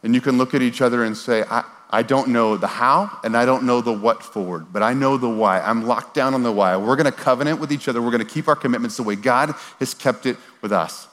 [0.02, 3.20] And you can look at each other and say, I, I don't know the how
[3.22, 5.60] and I don't know the what forward, but I know the why.
[5.60, 6.76] I'm locked down on the why.
[6.76, 8.02] We're going to covenant with each other.
[8.02, 11.06] We're going to keep our commitments the way God has kept it with us.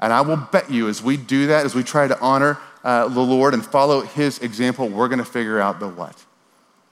[0.00, 3.06] And I will bet you, as we do that, as we try to honor uh,
[3.08, 6.24] the Lord and follow His example, we're going to figure out the what.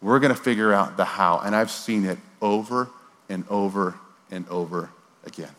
[0.01, 1.39] We're going to figure out the how.
[1.39, 2.89] And I've seen it over
[3.29, 3.95] and over
[4.31, 4.91] and over
[5.25, 5.51] again.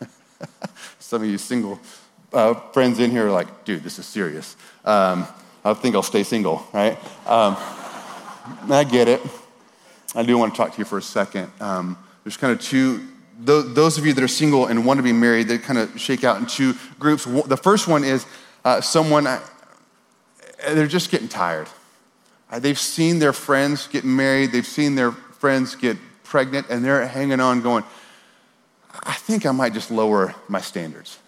[0.98, 1.80] Some of you single
[2.32, 4.56] uh, friends in here are like, dude, this is serious.
[4.84, 5.26] Um,
[5.64, 6.96] I think I'll stay single, right?
[7.26, 7.56] Um,
[8.70, 9.20] I get it.
[10.14, 11.50] I do want to talk to you for a second.
[11.60, 13.06] Um, there's kind of two,
[13.38, 16.24] those of you that are single and want to be married, they kind of shake
[16.24, 17.24] out in two groups.
[17.24, 18.26] The first one is
[18.64, 19.40] uh, someone, uh,
[20.68, 21.68] they're just getting tired.
[22.50, 25.96] Uh, they've seen their friends get married, they've seen their friends get
[26.30, 27.84] pregnant and they're hanging on going,
[29.04, 31.18] I think I might just lower my standards.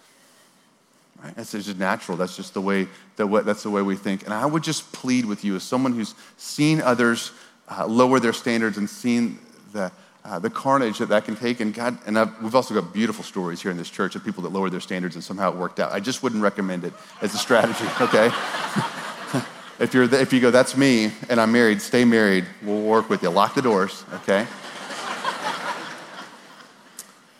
[1.21, 1.35] Right?
[1.35, 2.17] That's just natural.
[2.17, 2.87] That's just the way,
[3.17, 4.23] that that's the way we think.
[4.23, 7.31] And I would just plead with you as someone who's seen others
[7.69, 9.39] uh, lower their standards and seen
[9.71, 9.91] the,
[10.25, 11.59] uh, the carnage that that can take.
[11.59, 14.43] And God, and I've, we've also got beautiful stories here in this church of people
[14.43, 15.91] that lowered their standards and somehow it worked out.
[15.91, 18.27] I just wouldn't recommend it as a strategy, okay?
[19.79, 22.45] if, you're the, if you go, that's me and I'm married, stay married.
[22.61, 23.29] We'll work with you.
[23.29, 24.45] Lock the doors, okay?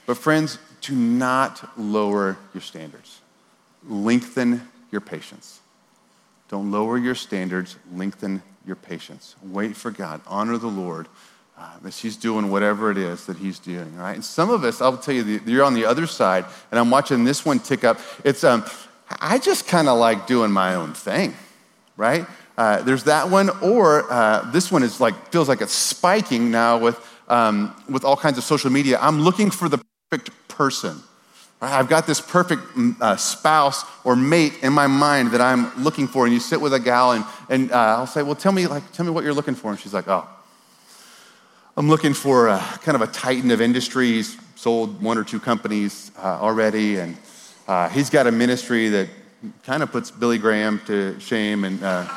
[0.05, 3.21] But, friends, do not lower your standards.
[3.87, 4.61] Lengthen
[4.91, 5.61] your patience.
[6.49, 9.35] Don't lower your standards, lengthen your patience.
[9.41, 10.21] Wait for God.
[10.27, 11.07] Honor the Lord
[11.57, 14.13] uh, as He's doing whatever it is that He's doing, right?
[14.13, 17.23] And some of us, I'll tell you, you're on the other side, and I'm watching
[17.23, 17.99] this one tick up.
[18.23, 18.65] It's, um,
[19.19, 21.33] I just kind of like doing my own thing,
[21.97, 22.25] right?
[22.57, 26.77] Uh, there's that one, or uh, this one is like feels like it's spiking now
[26.77, 28.99] with um, with all kinds of social media.
[29.01, 29.79] I'm looking for the
[30.13, 31.01] perfect person.
[31.59, 36.07] I've got this perfect mm, uh, spouse or mate in my mind that I'm looking
[36.07, 36.25] for.
[36.25, 38.91] And you sit with a gal, and, and uh, I'll say, Well, tell me, like,
[38.91, 39.71] tell me what you're looking for.
[39.71, 40.27] And she's like, Oh,
[41.77, 46.11] I'm looking for a, kind of a titan of industries, sold one or two companies
[46.19, 46.97] uh, already.
[46.97, 47.17] And
[47.67, 49.09] uh, he's got a ministry that
[49.63, 51.63] kind of puts Billy Graham to shame.
[51.63, 52.07] And uh,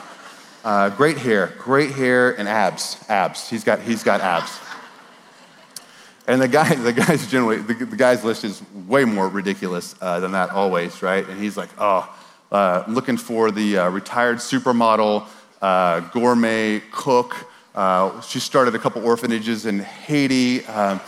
[0.65, 3.03] uh, great hair, great hair, and abs.
[3.09, 3.49] Abs.
[3.49, 4.51] He's got, he's got abs.
[6.27, 10.21] And the guy, the guy's generally, the, the guy's list is way more ridiculous uh,
[10.21, 11.27] than that always, right?
[11.27, 12.12] And he's like, oh,
[12.53, 15.27] uh, looking for the uh, retired supermodel,
[15.62, 17.37] uh, gourmet cook.
[17.75, 20.65] Uh, she started a couple orphanages in Haiti.
[20.67, 21.01] Um,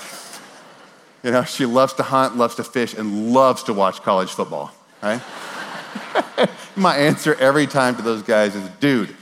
[1.23, 4.73] you know, she loves to hunt, loves to fish, and loves to watch college football,
[5.03, 5.21] right?
[6.77, 9.15] My answer every time to those guys is, dude,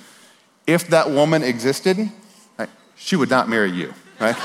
[0.67, 2.11] if that woman existed,
[2.97, 4.37] she would not marry you right?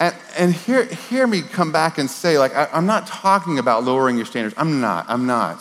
[0.00, 3.84] and and hear, hear me come back and say, like, I, I'm not talking about
[3.84, 4.54] lowering your standards.
[4.56, 5.60] I'm not, I'm not.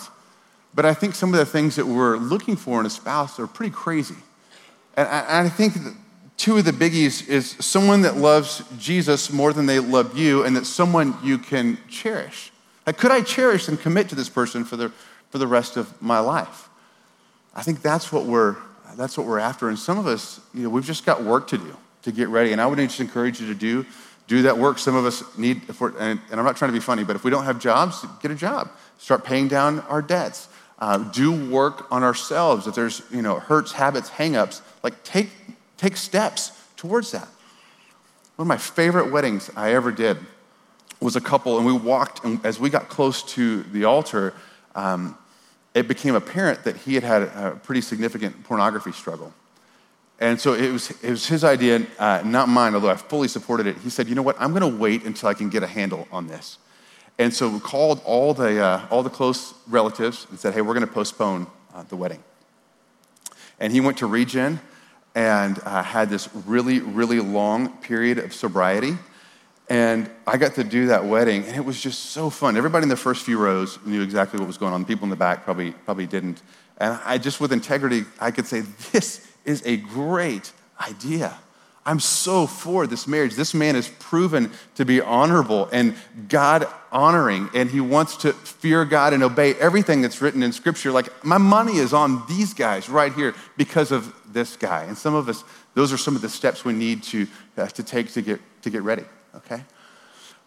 [0.73, 3.47] But I think some of the things that we're looking for in a spouse are
[3.47, 4.15] pretty crazy.
[4.95, 5.73] And I, and I think
[6.37, 10.55] two of the biggies is someone that loves Jesus more than they love you, and
[10.55, 12.51] that someone you can cherish.
[12.87, 14.89] Like, could I cherish and commit to this person for the,
[15.29, 16.69] for the rest of my life?
[17.53, 18.55] I think that's what we're
[18.95, 19.69] that's what we're after.
[19.69, 22.51] And some of us, you know, we've just got work to do to get ready.
[22.51, 23.85] And I would just encourage you to do
[24.27, 24.77] do that work.
[24.77, 27.45] Some of us need, and I'm not trying to be funny, but if we don't
[27.45, 28.69] have jobs, get a job.
[28.99, 30.47] Start paying down our debts.
[30.77, 32.67] Uh, do work on ourselves.
[32.67, 35.29] If there's, you know, hurts, habits, hangups, like take
[35.77, 37.27] take steps towards that.
[38.35, 40.17] One of my favorite weddings I ever did
[41.01, 44.33] was a couple, and we walked, and as we got close to the altar,
[44.75, 45.17] um,
[45.79, 49.33] it became apparent that he had had a pretty significant pornography struggle.
[50.19, 53.67] And so it was, it was his idea, uh, not mine, although I fully supported
[53.67, 53.77] it.
[53.77, 54.35] He said, You know what?
[54.39, 56.57] I'm going to wait until I can get a handle on this.
[57.17, 60.73] And so we called all the, uh, all the close relatives and said, Hey, we're
[60.73, 62.21] going to postpone uh, the wedding.
[63.61, 64.59] And he went to Regen
[65.15, 68.97] and uh, had this really, really long period of sobriety.
[69.69, 72.57] And I got to do that wedding, and it was just so fun.
[72.57, 74.81] Everybody in the first few rows knew exactly what was going on.
[74.81, 76.41] The people in the back probably, probably didn't.
[76.79, 80.51] And I just, with integrity, I could say, this is a great
[80.81, 81.37] idea.
[81.85, 83.35] I'm so for this marriage.
[83.35, 85.95] This man is proven to be honorable and
[86.27, 90.91] God honoring, and he wants to fear God and obey everything that's written in Scripture.
[90.91, 94.85] Like, my money is on these guys right here because of this guy.
[94.85, 95.43] And some of us,
[95.75, 98.71] those are some of the steps we need to, uh, to take to get, to
[98.71, 99.05] get ready
[99.35, 99.63] okay?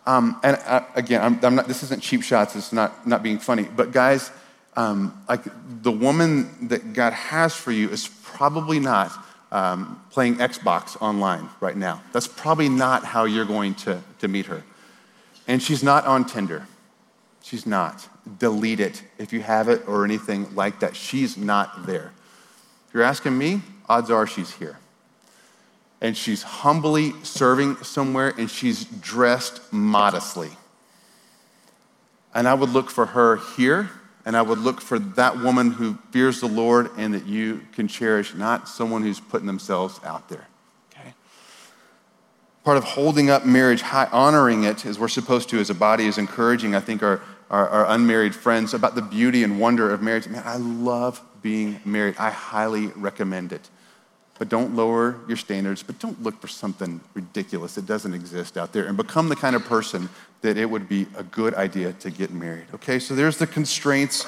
[0.06, 3.38] Um, and uh, again, I'm, I'm, not, this isn't cheap shots, it's not, not being
[3.38, 4.30] funny, but guys,
[4.74, 5.42] um, like
[5.82, 9.12] the woman that God has for you is probably not
[9.52, 12.02] um, playing Xbox online right now.
[12.12, 14.64] That's probably not how you're going to, to meet her.
[15.46, 16.66] And she's not on Tinder.
[17.42, 18.08] She's not.
[18.38, 20.96] Delete it if you have it or anything like that.
[20.96, 22.12] She's not there.
[22.88, 24.78] If you're asking me, odds are she's here
[26.02, 30.50] and she's humbly serving somewhere and she's dressed modestly.
[32.34, 33.90] And I would look for her here,
[34.26, 37.86] and I would look for that woman who fears the Lord and that you can
[37.88, 40.48] cherish, not someone who's putting themselves out there.
[40.92, 41.14] Okay?
[42.64, 46.06] Part of holding up marriage, high, honoring it, as we're supposed to as a body,
[46.06, 50.02] is encouraging, I think, our, our, our unmarried friends about the beauty and wonder of
[50.02, 50.26] marriage.
[50.26, 52.16] Man, I love being married.
[52.18, 53.68] I highly recommend it
[54.38, 58.72] but don't lower your standards, but don't look for something ridiculous that doesn't exist out
[58.72, 60.08] there and become the kind of person
[60.40, 62.66] that it would be a good idea to get married.
[62.74, 64.26] Okay, so there's the constraints.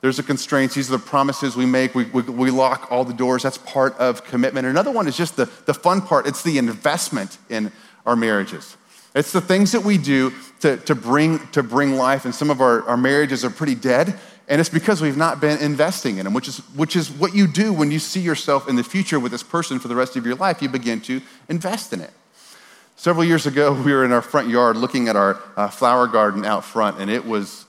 [0.00, 0.74] There's the constraints.
[0.74, 1.94] These are the promises we make.
[1.94, 3.42] We, we, we lock all the doors.
[3.42, 4.66] That's part of commitment.
[4.66, 7.72] Another one is just the, the fun part it's the investment in
[8.06, 8.76] our marriages.
[9.14, 12.24] It's the things that we do to, to, bring, to bring life.
[12.24, 14.18] And some of our, our marriages are pretty dead.
[14.48, 17.46] And it's because we've not been investing in them, which is, which is what you
[17.46, 20.26] do when you see yourself in the future with this person for the rest of
[20.26, 20.60] your life.
[20.60, 22.10] You begin to invest in it.
[22.96, 26.44] Several years ago, we were in our front yard looking at our uh, flower garden
[26.44, 27.66] out front, and it was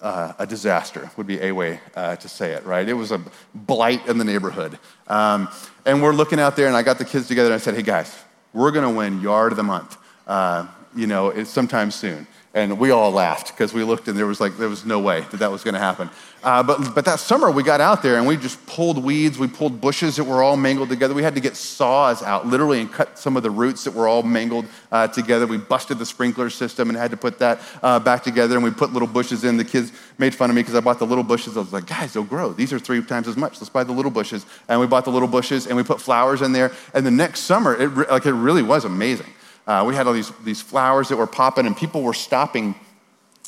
[0.00, 2.88] uh, a disaster, would be a way uh, to say it, right?
[2.88, 3.20] It was a
[3.54, 4.78] blight in the neighborhood.
[5.06, 5.48] Um,
[5.84, 7.82] and we're looking out there, and I got the kids together, and I said, hey
[7.82, 8.16] guys,
[8.52, 9.96] we're gonna win Yard of the Month.
[10.26, 12.26] Uh, you know, sometime soon.
[12.58, 15.20] And we all laughed because we looked and there was like, there was no way
[15.30, 16.10] that that was going to happen.
[16.42, 19.46] Uh, but, but that summer we got out there and we just pulled weeds, we
[19.46, 21.14] pulled bushes that were all mangled together.
[21.14, 24.08] We had to get saws out literally and cut some of the roots that were
[24.08, 25.46] all mangled uh, together.
[25.46, 28.72] We busted the sprinkler system and had to put that uh, back together and we
[28.72, 29.56] put little bushes in.
[29.56, 31.56] The kids made fun of me because I bought the little bushes.
[31.56, 32.52] I was like, guys, they'll grow.
[32.52, 33.60] These are three times as much.
[33.60, 34.44] Let's buy the little bushes.
[34.68, 36.72] And we bought the little bushes and we put flowers in there.
[36.92, 39.32] And the next summer, it, re- like, it really was amazing.
[39.68, 42.74] Uh, we had all these, these flowers that were popping, and people were stopping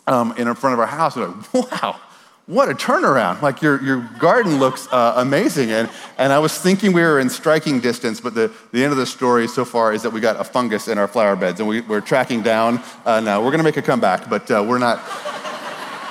[0.06, 1.14] um, in front of our house.
[1.14, 1.98] They're like, wow,
[2.44, 3.40] what a turnaround.
[3.40, 5.70] Like, your, your garden looks uh, amazing.
[5.70, 8.98] And, and I was thinking we were in striking distance, but the, the end of
[8.98, 11.66] the story so far is that we got a fungus in our flower beds, and
[11.66, 12.82] we, we're tracking down.
[13.06, 15.00] Uh, now, we're going to make a comeback, but uh, we're, not,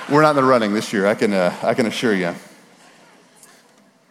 [0.09, 2.33] we're not in the running this year, I can, uh, I can assure you.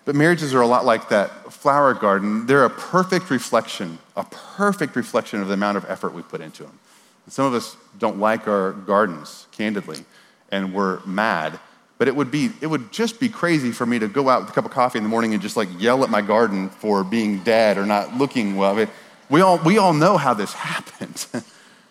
[0.04, 2.46] But marriages are a lot like that flower garden.
[2.46, 6.64] They're a perfect reflection, a perfect reflection of the amount of effort we put into
[6.64, 6.78] them.
[7.24, 10.04] And some of us don't like our gardens, candidly,
[10.50, 11.60] and we're mad.
[11.98, 14.50] But it would, be, it would just be crazy for me to go out with
[14.50, 17.04] a cup of coffee in the morning and just like yell at my garden for
[17.04, 18.72] being dead or not looking well.
[18.72, 18.88] I mean,
[19.30, 21.28] we, all, we all know how this happens,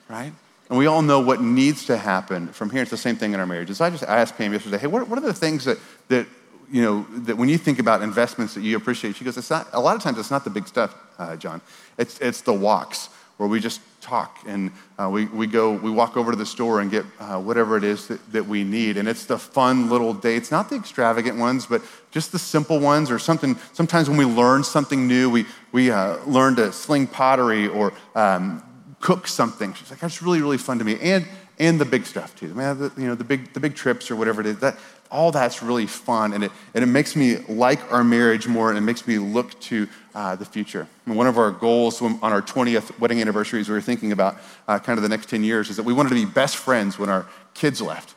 [0.09, 0.33] right?
[0.69, 2.81] And we all know what needs to happen from here.
[2.81, 3.79] It's the same thing in our marriages.
[3.79, 5.77] I just asked Pam yesterday, hey, what, what are the things that,
[6.09, 6.27] that
[6.71, 9.67] you know, that when you think about investments that you appreciate, she goes, it's not,
[9.73, 11.61] a lot of times it's not the big stuff, uh, John.
[11.97, 16.17] It's, it's the walks where we just talk and uh, we, we go, we walk
[16.17, 18.97] over to the store and get uh, whatever it is that, that we need.
[18.97, 23.11] And it's the fun little dates, not the extravagant ones, but just the simple ones
[23.11, 23.55] or something.
[23.73, 28.63] Sometimes when we learn something new, we, we uh, learn to sling pottery or um,
[28.99, 29.73] cook something.
[29.73, 30.97] She's like, that's really, really fun to me.
[30.99, 31.25] And,
[31.59, 32.53] and the big stuff too.
[32.53, 34.59] Man, the, you know, the big, the big trips or whatever it is.
[34.59, 34.77] That,
[35.09, 38.77] all that's really fun and it, and it makes me like our marriage more and
[38.77, 40.87] it makes me look to uh, the future.
[41.05, 44.37] And one of our goals on our 20th wedding anniversary, as we were thinking about
[44.67, 46.99] uh, kind of the next 10 years, is that we wanted to be best friends
[46.99, 48.15] when our kids left.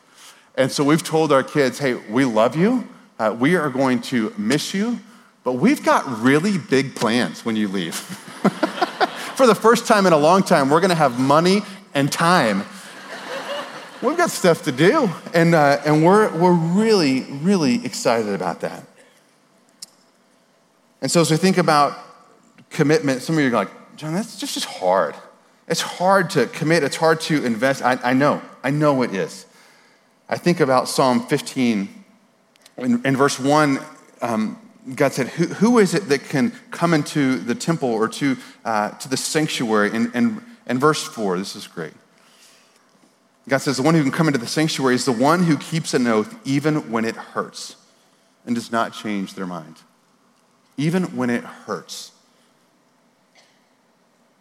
[0.55, 2.87] And so we've told our kids, hey, we love you,
[3.19, 4.99] uh, we are going to miss you,
[5.43, 7.95] but we've got really big plans when you leave.
[9.35, 11.61] For the first time in a long time, we're gonna have money
[11.93, 12.63] and time
[14.01, 15.09] we've got stuff to do.
[15.33, 18.83] And, uh, and we're, we're really, really excited about that.
[21.01, 21.97] And so as we think about
[22.69, 25.15] commitment, some of you are like, John, that's just, just hard.
[25.67, 27.81] It's hard to commit, it's hard to invest.
[27.83, 29.45] I, I know, I know it is.
[30.29, 31.89] I think about Psalm 15.
[32.77, 33.79] In, in verse 1,
[34.21, 34.59] um,
[34.95, 38.89] God said, who, who is it that can come into the temple or to, uh,
[38.91, 39.91] to the sanctuary?
[39.93, 41.93] And, and, and verse 4, this is great.
[43.49, 45.93] God says, The one who can come into the sanctuary is the one who keeps
[45.93, 47.75] an oath even when it hurts
[48.45, 49.77] and does not change their mind.
[50.77, 52.11] Even when it hurts.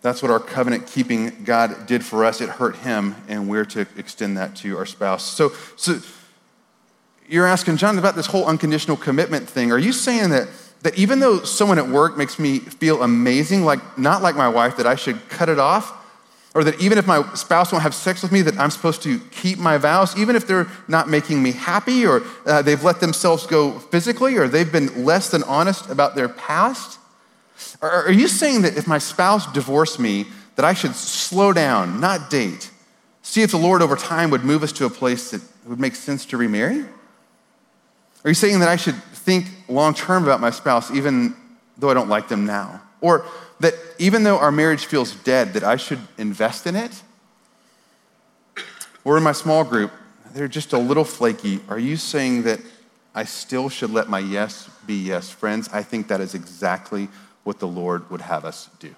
[0.02, 2.40] That's what our covenant keeping God did for us.
[2.40, 5.24] It hurt him, and we're to extend that to our spouse.
[5.24, 6.00] So, so
[7.28, 9.70] you're asking, John, about this whole unconditional commitment thing.
[9.72, 10.48] Are you saying that,
[10.82, 14.78] that even though someone at work makes me feel amazing, like not like my wife,
[14.78, 15.99] that I should cut it off?
[16.54, 19.20] Or that even if my spouse won't have sex with me, that I'm supposed to
[19.30, 23.46] keep my vows, even if they're not making me happy, or uh, they've let themselves
[23.46, 26.98] go physically, or they've been less than honest about their past?
[27.80, 30.26] Or are you saying that if my spouse divorced me,
[30.56, 32.70] that I should slow down, not date,
[33.22, 35.94] see if the Lord over time would move us to a place that would make
[35.94, 36.84] sense to remarry?
[38.24, 41.34] Are you saying that I should think long term about my spouse, even
[41.78, 42.82] though I don't like them now?
[43.00, 43.24] Or
[43.60, 47.02] that even though our marriage feels dead, that I should invest in it?
[49.04, 49.92] Or in my small group,
[50.34, 51.60] they're just a little flaky.
[51.68, 52.60] Are you saying that
[53.14, 55.30] I still should let my yes be yes?
[55.30, 57.08] Friends, I think that is exactly
[57.44, 58.94] what the Lord would have us do.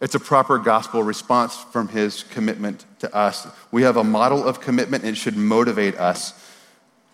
[0.00, 3.46] It's a proper gospel response from his commitment to us.
[3.70, 6.34] We have a model of commitment, and it should motivate us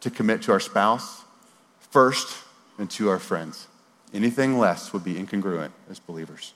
[0.00, 1.22] to commit to our spouse
[1.90, 2.34] first
[2.78, 3.67] and to our friends.
[4.14, 6.54] Anything less would be incongruent as believers.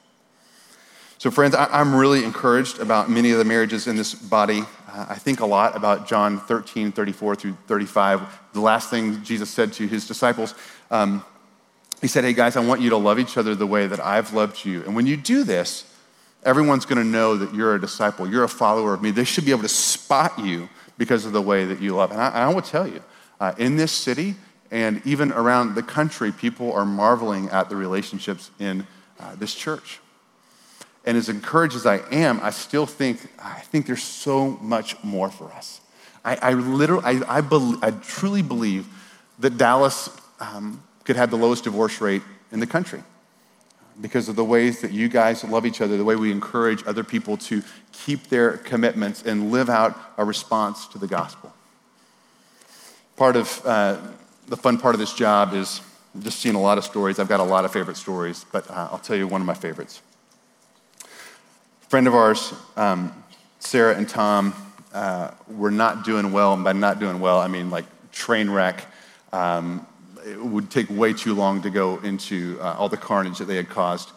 [1.23, 4.65] So, friends, I'm really encouraged about many of the marriages in this body.
[4.89, 8.23] Uh, I think a lot about John 13, 34 through 35.
[8.55, 10.55] The last thing Jesus said to his disciples,
[10.91, 11.25] um,
[12.01, 14.33] he said, Hey, guys, I want you to love each other the way that I've
[14.33, 14.83] loved you.
[14.83, 15.85] And when you do this,
[16.43, 19.13] everyone's going to know that you're a disciple, you're a follower of me.
[19.13, 22.11] They should be able to spot you because of the way that you love.
[22.11, 23.01] And I, I will tell you,
[23.41, 24.35] uh, in this city,
[24.73, 28.87] and even around the country, people are marveling at the relationships in
[29.21, 30.01] uh, this church.
[31.05, 35.31] And as encouraged as I am, I still think, I think there's so much more
[35.31, 35.83] for us.
[36.25, 38.87] I, I literally, I, I, be, I, truly believe
[39.41, 40.09] that Dallas
[40.41, 43.03] um, could have the lowest divorce rate in the country.
[44.01, 47.05] because of the ways that you guys love each other, the way we encourage other
[47.05, 47.63] people to
[47.93, 51.53] keep their commitments and live out a response to the gospel.
[53.17, 53.99] Part of uh,
[54.47, 55.81] the fun part of this job is
[56.21, 57.19] just seeing a lot of stories.
[57.19, 59.55] I've got a lot of favorite stories, but uh, I'll tell you one of my
[59.55, 60.03] favorites.
[61.05, 63.13] A friend of ours, um,
[63.61, 64.55] Sarah and Tom,
[64.93, 66.53] uh, were not doing well.
[66.53, 68.85] And by not doing well, I mean like train wreck.
[69.33, 69.87] Um,
[70.25, 73.57] it would take way too long to go into uh, all the carnage that they
[73.57, 74.11] had caused.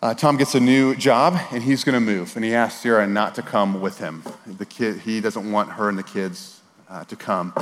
[0.00, 3.06] Uh, Tom gets a new job and he's going to move, and he asks Sarah
[3.06, 4.22] not to come with him.
[4.46, 7.52] The kid, he doesn't want her and the kids uh, to come,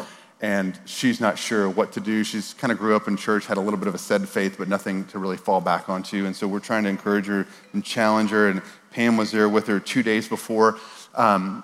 [0.41, 2.23] and she's not sure what to do.
[2.23, 4.57] She's kind of grew up in church, had a little bit of a said faith,
[4.59, 6.27] but nothing to really fall back onto.
[6.27, 8.49] And so we're trying to encourage her and challenge her.
[8.49, 8.61] And
[8.91, 10.79] Pam was there with her two days before
[11.15, 11.63] um,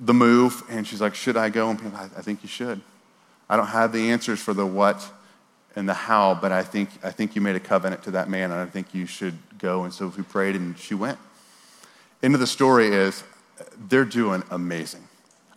[0.00, 2.80] the move, and she's like, "Should I go?" And Pam, I, I think you should.
[3.48, 5.10] I don't have the answers for the what
[5.76, 8.50] and the how, but I think, I think you made a covenant to that man,
[8.50, 9.84] and I think you should go.
[9.84, 11.18] And so we prayed, and she went.
[12.22, 13.22] End of the story is
[13.88, 15.06] they're doing amazing.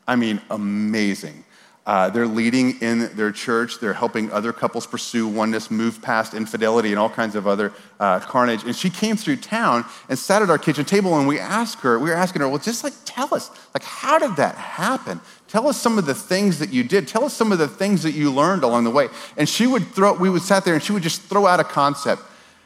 [0.08, 1.44] I mean, amazing.
[1.84, 3.80] Uh, they're leading in their church.
[3.80, 8.20] They're helping other couples pursue oneness, move past infidelity and all kinds of other uh,
[8.20, 8.64] carnage.
[8.64, 11.98] And she came through town and sat at our kitchen table, and we asked her,
[11.98, 15.20] we were asking her, well, just like tell us, like, how did that happen?
[15.48, 17.08] Tell us some of the things that you did.
[17.08, 19.08] Tell us some of the things that you learned along the way.
[19.36, 21.64] And she would throw, we would sat there and she would just throw out a
[21.64, 22.22] concept.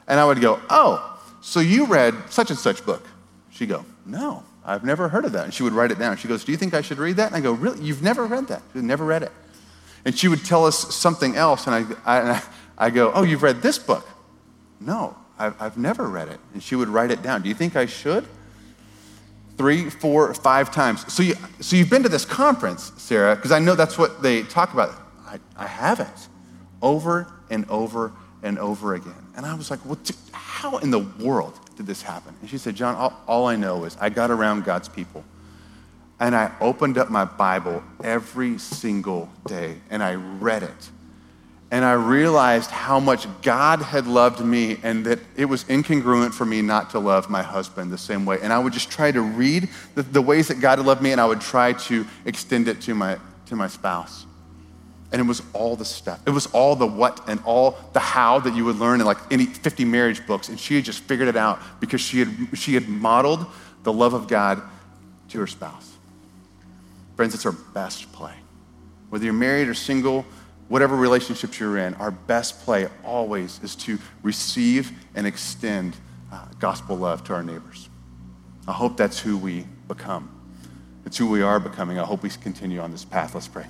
[0.08, 3.08] And I would go, oh, so you read such and such book.
[3.50, 4.44] She'd go, no.
[4.66, 5.46] I've never heard of that.
[5.46, 6.18] And she would write it down.
[6.18, 7.28] She goes, Do you think I should read that?
[7.28, 7.82] And I go, Really?
[7.84, 8.64] You've never read that?
[8.74, 9.32] She'd never read it.
[10.04, 11.68] And she would tell us something else.
[11.68, 12.44] And I, I,
[12.78, 14.08] I go, Oh, you've read this book?
[14.80, 16.40] No, I've, I've never read it.
[16.54, 17.44] And she would write it down.
[17.44, 18.26] Do you think I should?
[19.58, 21.12] Three, four, five times.
[21.14, 24.44] So, you, so you've been to this conference, Sarah, because I know that's what they
[24.44, 24.92] talk about.
[25.26, 26.28] I, I haven't.
[26.82, 28.12] Over and over
[28.44, 29.14] and over again.
[29.38, 30.00] And I was like, Well,
[30.32, 32.36] how in the world did this happen?
[32.42, 35.24] And she said, John, all, all I know is I got around God's people
[36.20, 40.90] and I opened up my Bible every single day and I read it.
[41.72, 46.46] And I realized how much God had loved me and that it was incongruent for
[46.46, 48.40] me not to love my husband the same way.
[48.42, 51.12] And I would just try to read the, the ways that God had loved me
[51.12, 53.18] and I would try to extend it to my,
[53.48, 54.26] to my spouse.
[55.12, 56.20] And it was all the stuff.
[56.26, 59.18] It was all the what and all the how that you would learn in like
[59.32, 60.50] any 50 marriage books.
[60.50, 63.46] And she had just figured it out because she had, she had modeled
[63.84, 64.62] the love of God
[65.30, 65.94] to her spouse.
[67.16, 68.34] Friends, it's our best play.
[69.10, 70.26] Whether you're married or single,
[70.68, 75.96] whatever relationships you're in, our best play always is to receive and extend
[76.32, 77.88] uh, gospel love to our neighbors.
[78.68, 80.32] I hope that's who we become.
[81.06, 82.00] It's who we are becoming.
[82.00, 83.36] I hope we continue on this path.
[83.36, 83.66] Let's pray.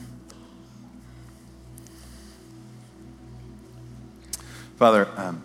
[4.77, 5.41] Father, um,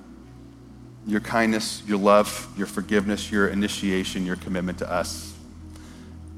[1.07, 5.33] your kindness, your love, your forgiveness, your initiation, your commitment to us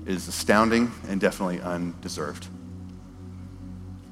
[0.05, 2.49] is astounding and definitely undeserved.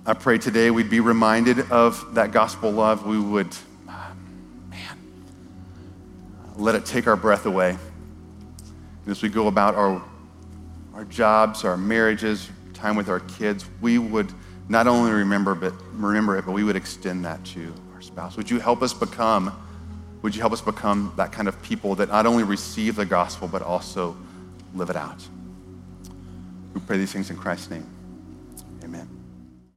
[0.07, 3.05] I pray today we'd be reminded of that gospel love.
[3.05, 3.55] We would,
[4.70, 4.99] man,
[6.57, 7.70] let it take our breath away.
[7.70, 10.03] And as we go about our,
[10.95, 14.33] our jobs, our marriages, time with our kids, we would
[14.70, 18.37] not only remember, but remember it, but we would extend that to spouse.
[18.37, 19.53] Would you help us become,
[20.23, 23.49] would you help us become that kind of people that not only receive the gospel,
[23.49, 24.17] but also
[24.75, 25.27] live it out?
[26.75, 27.87] We pray these things in Christ's name.
[28.85, 29.20] Amen.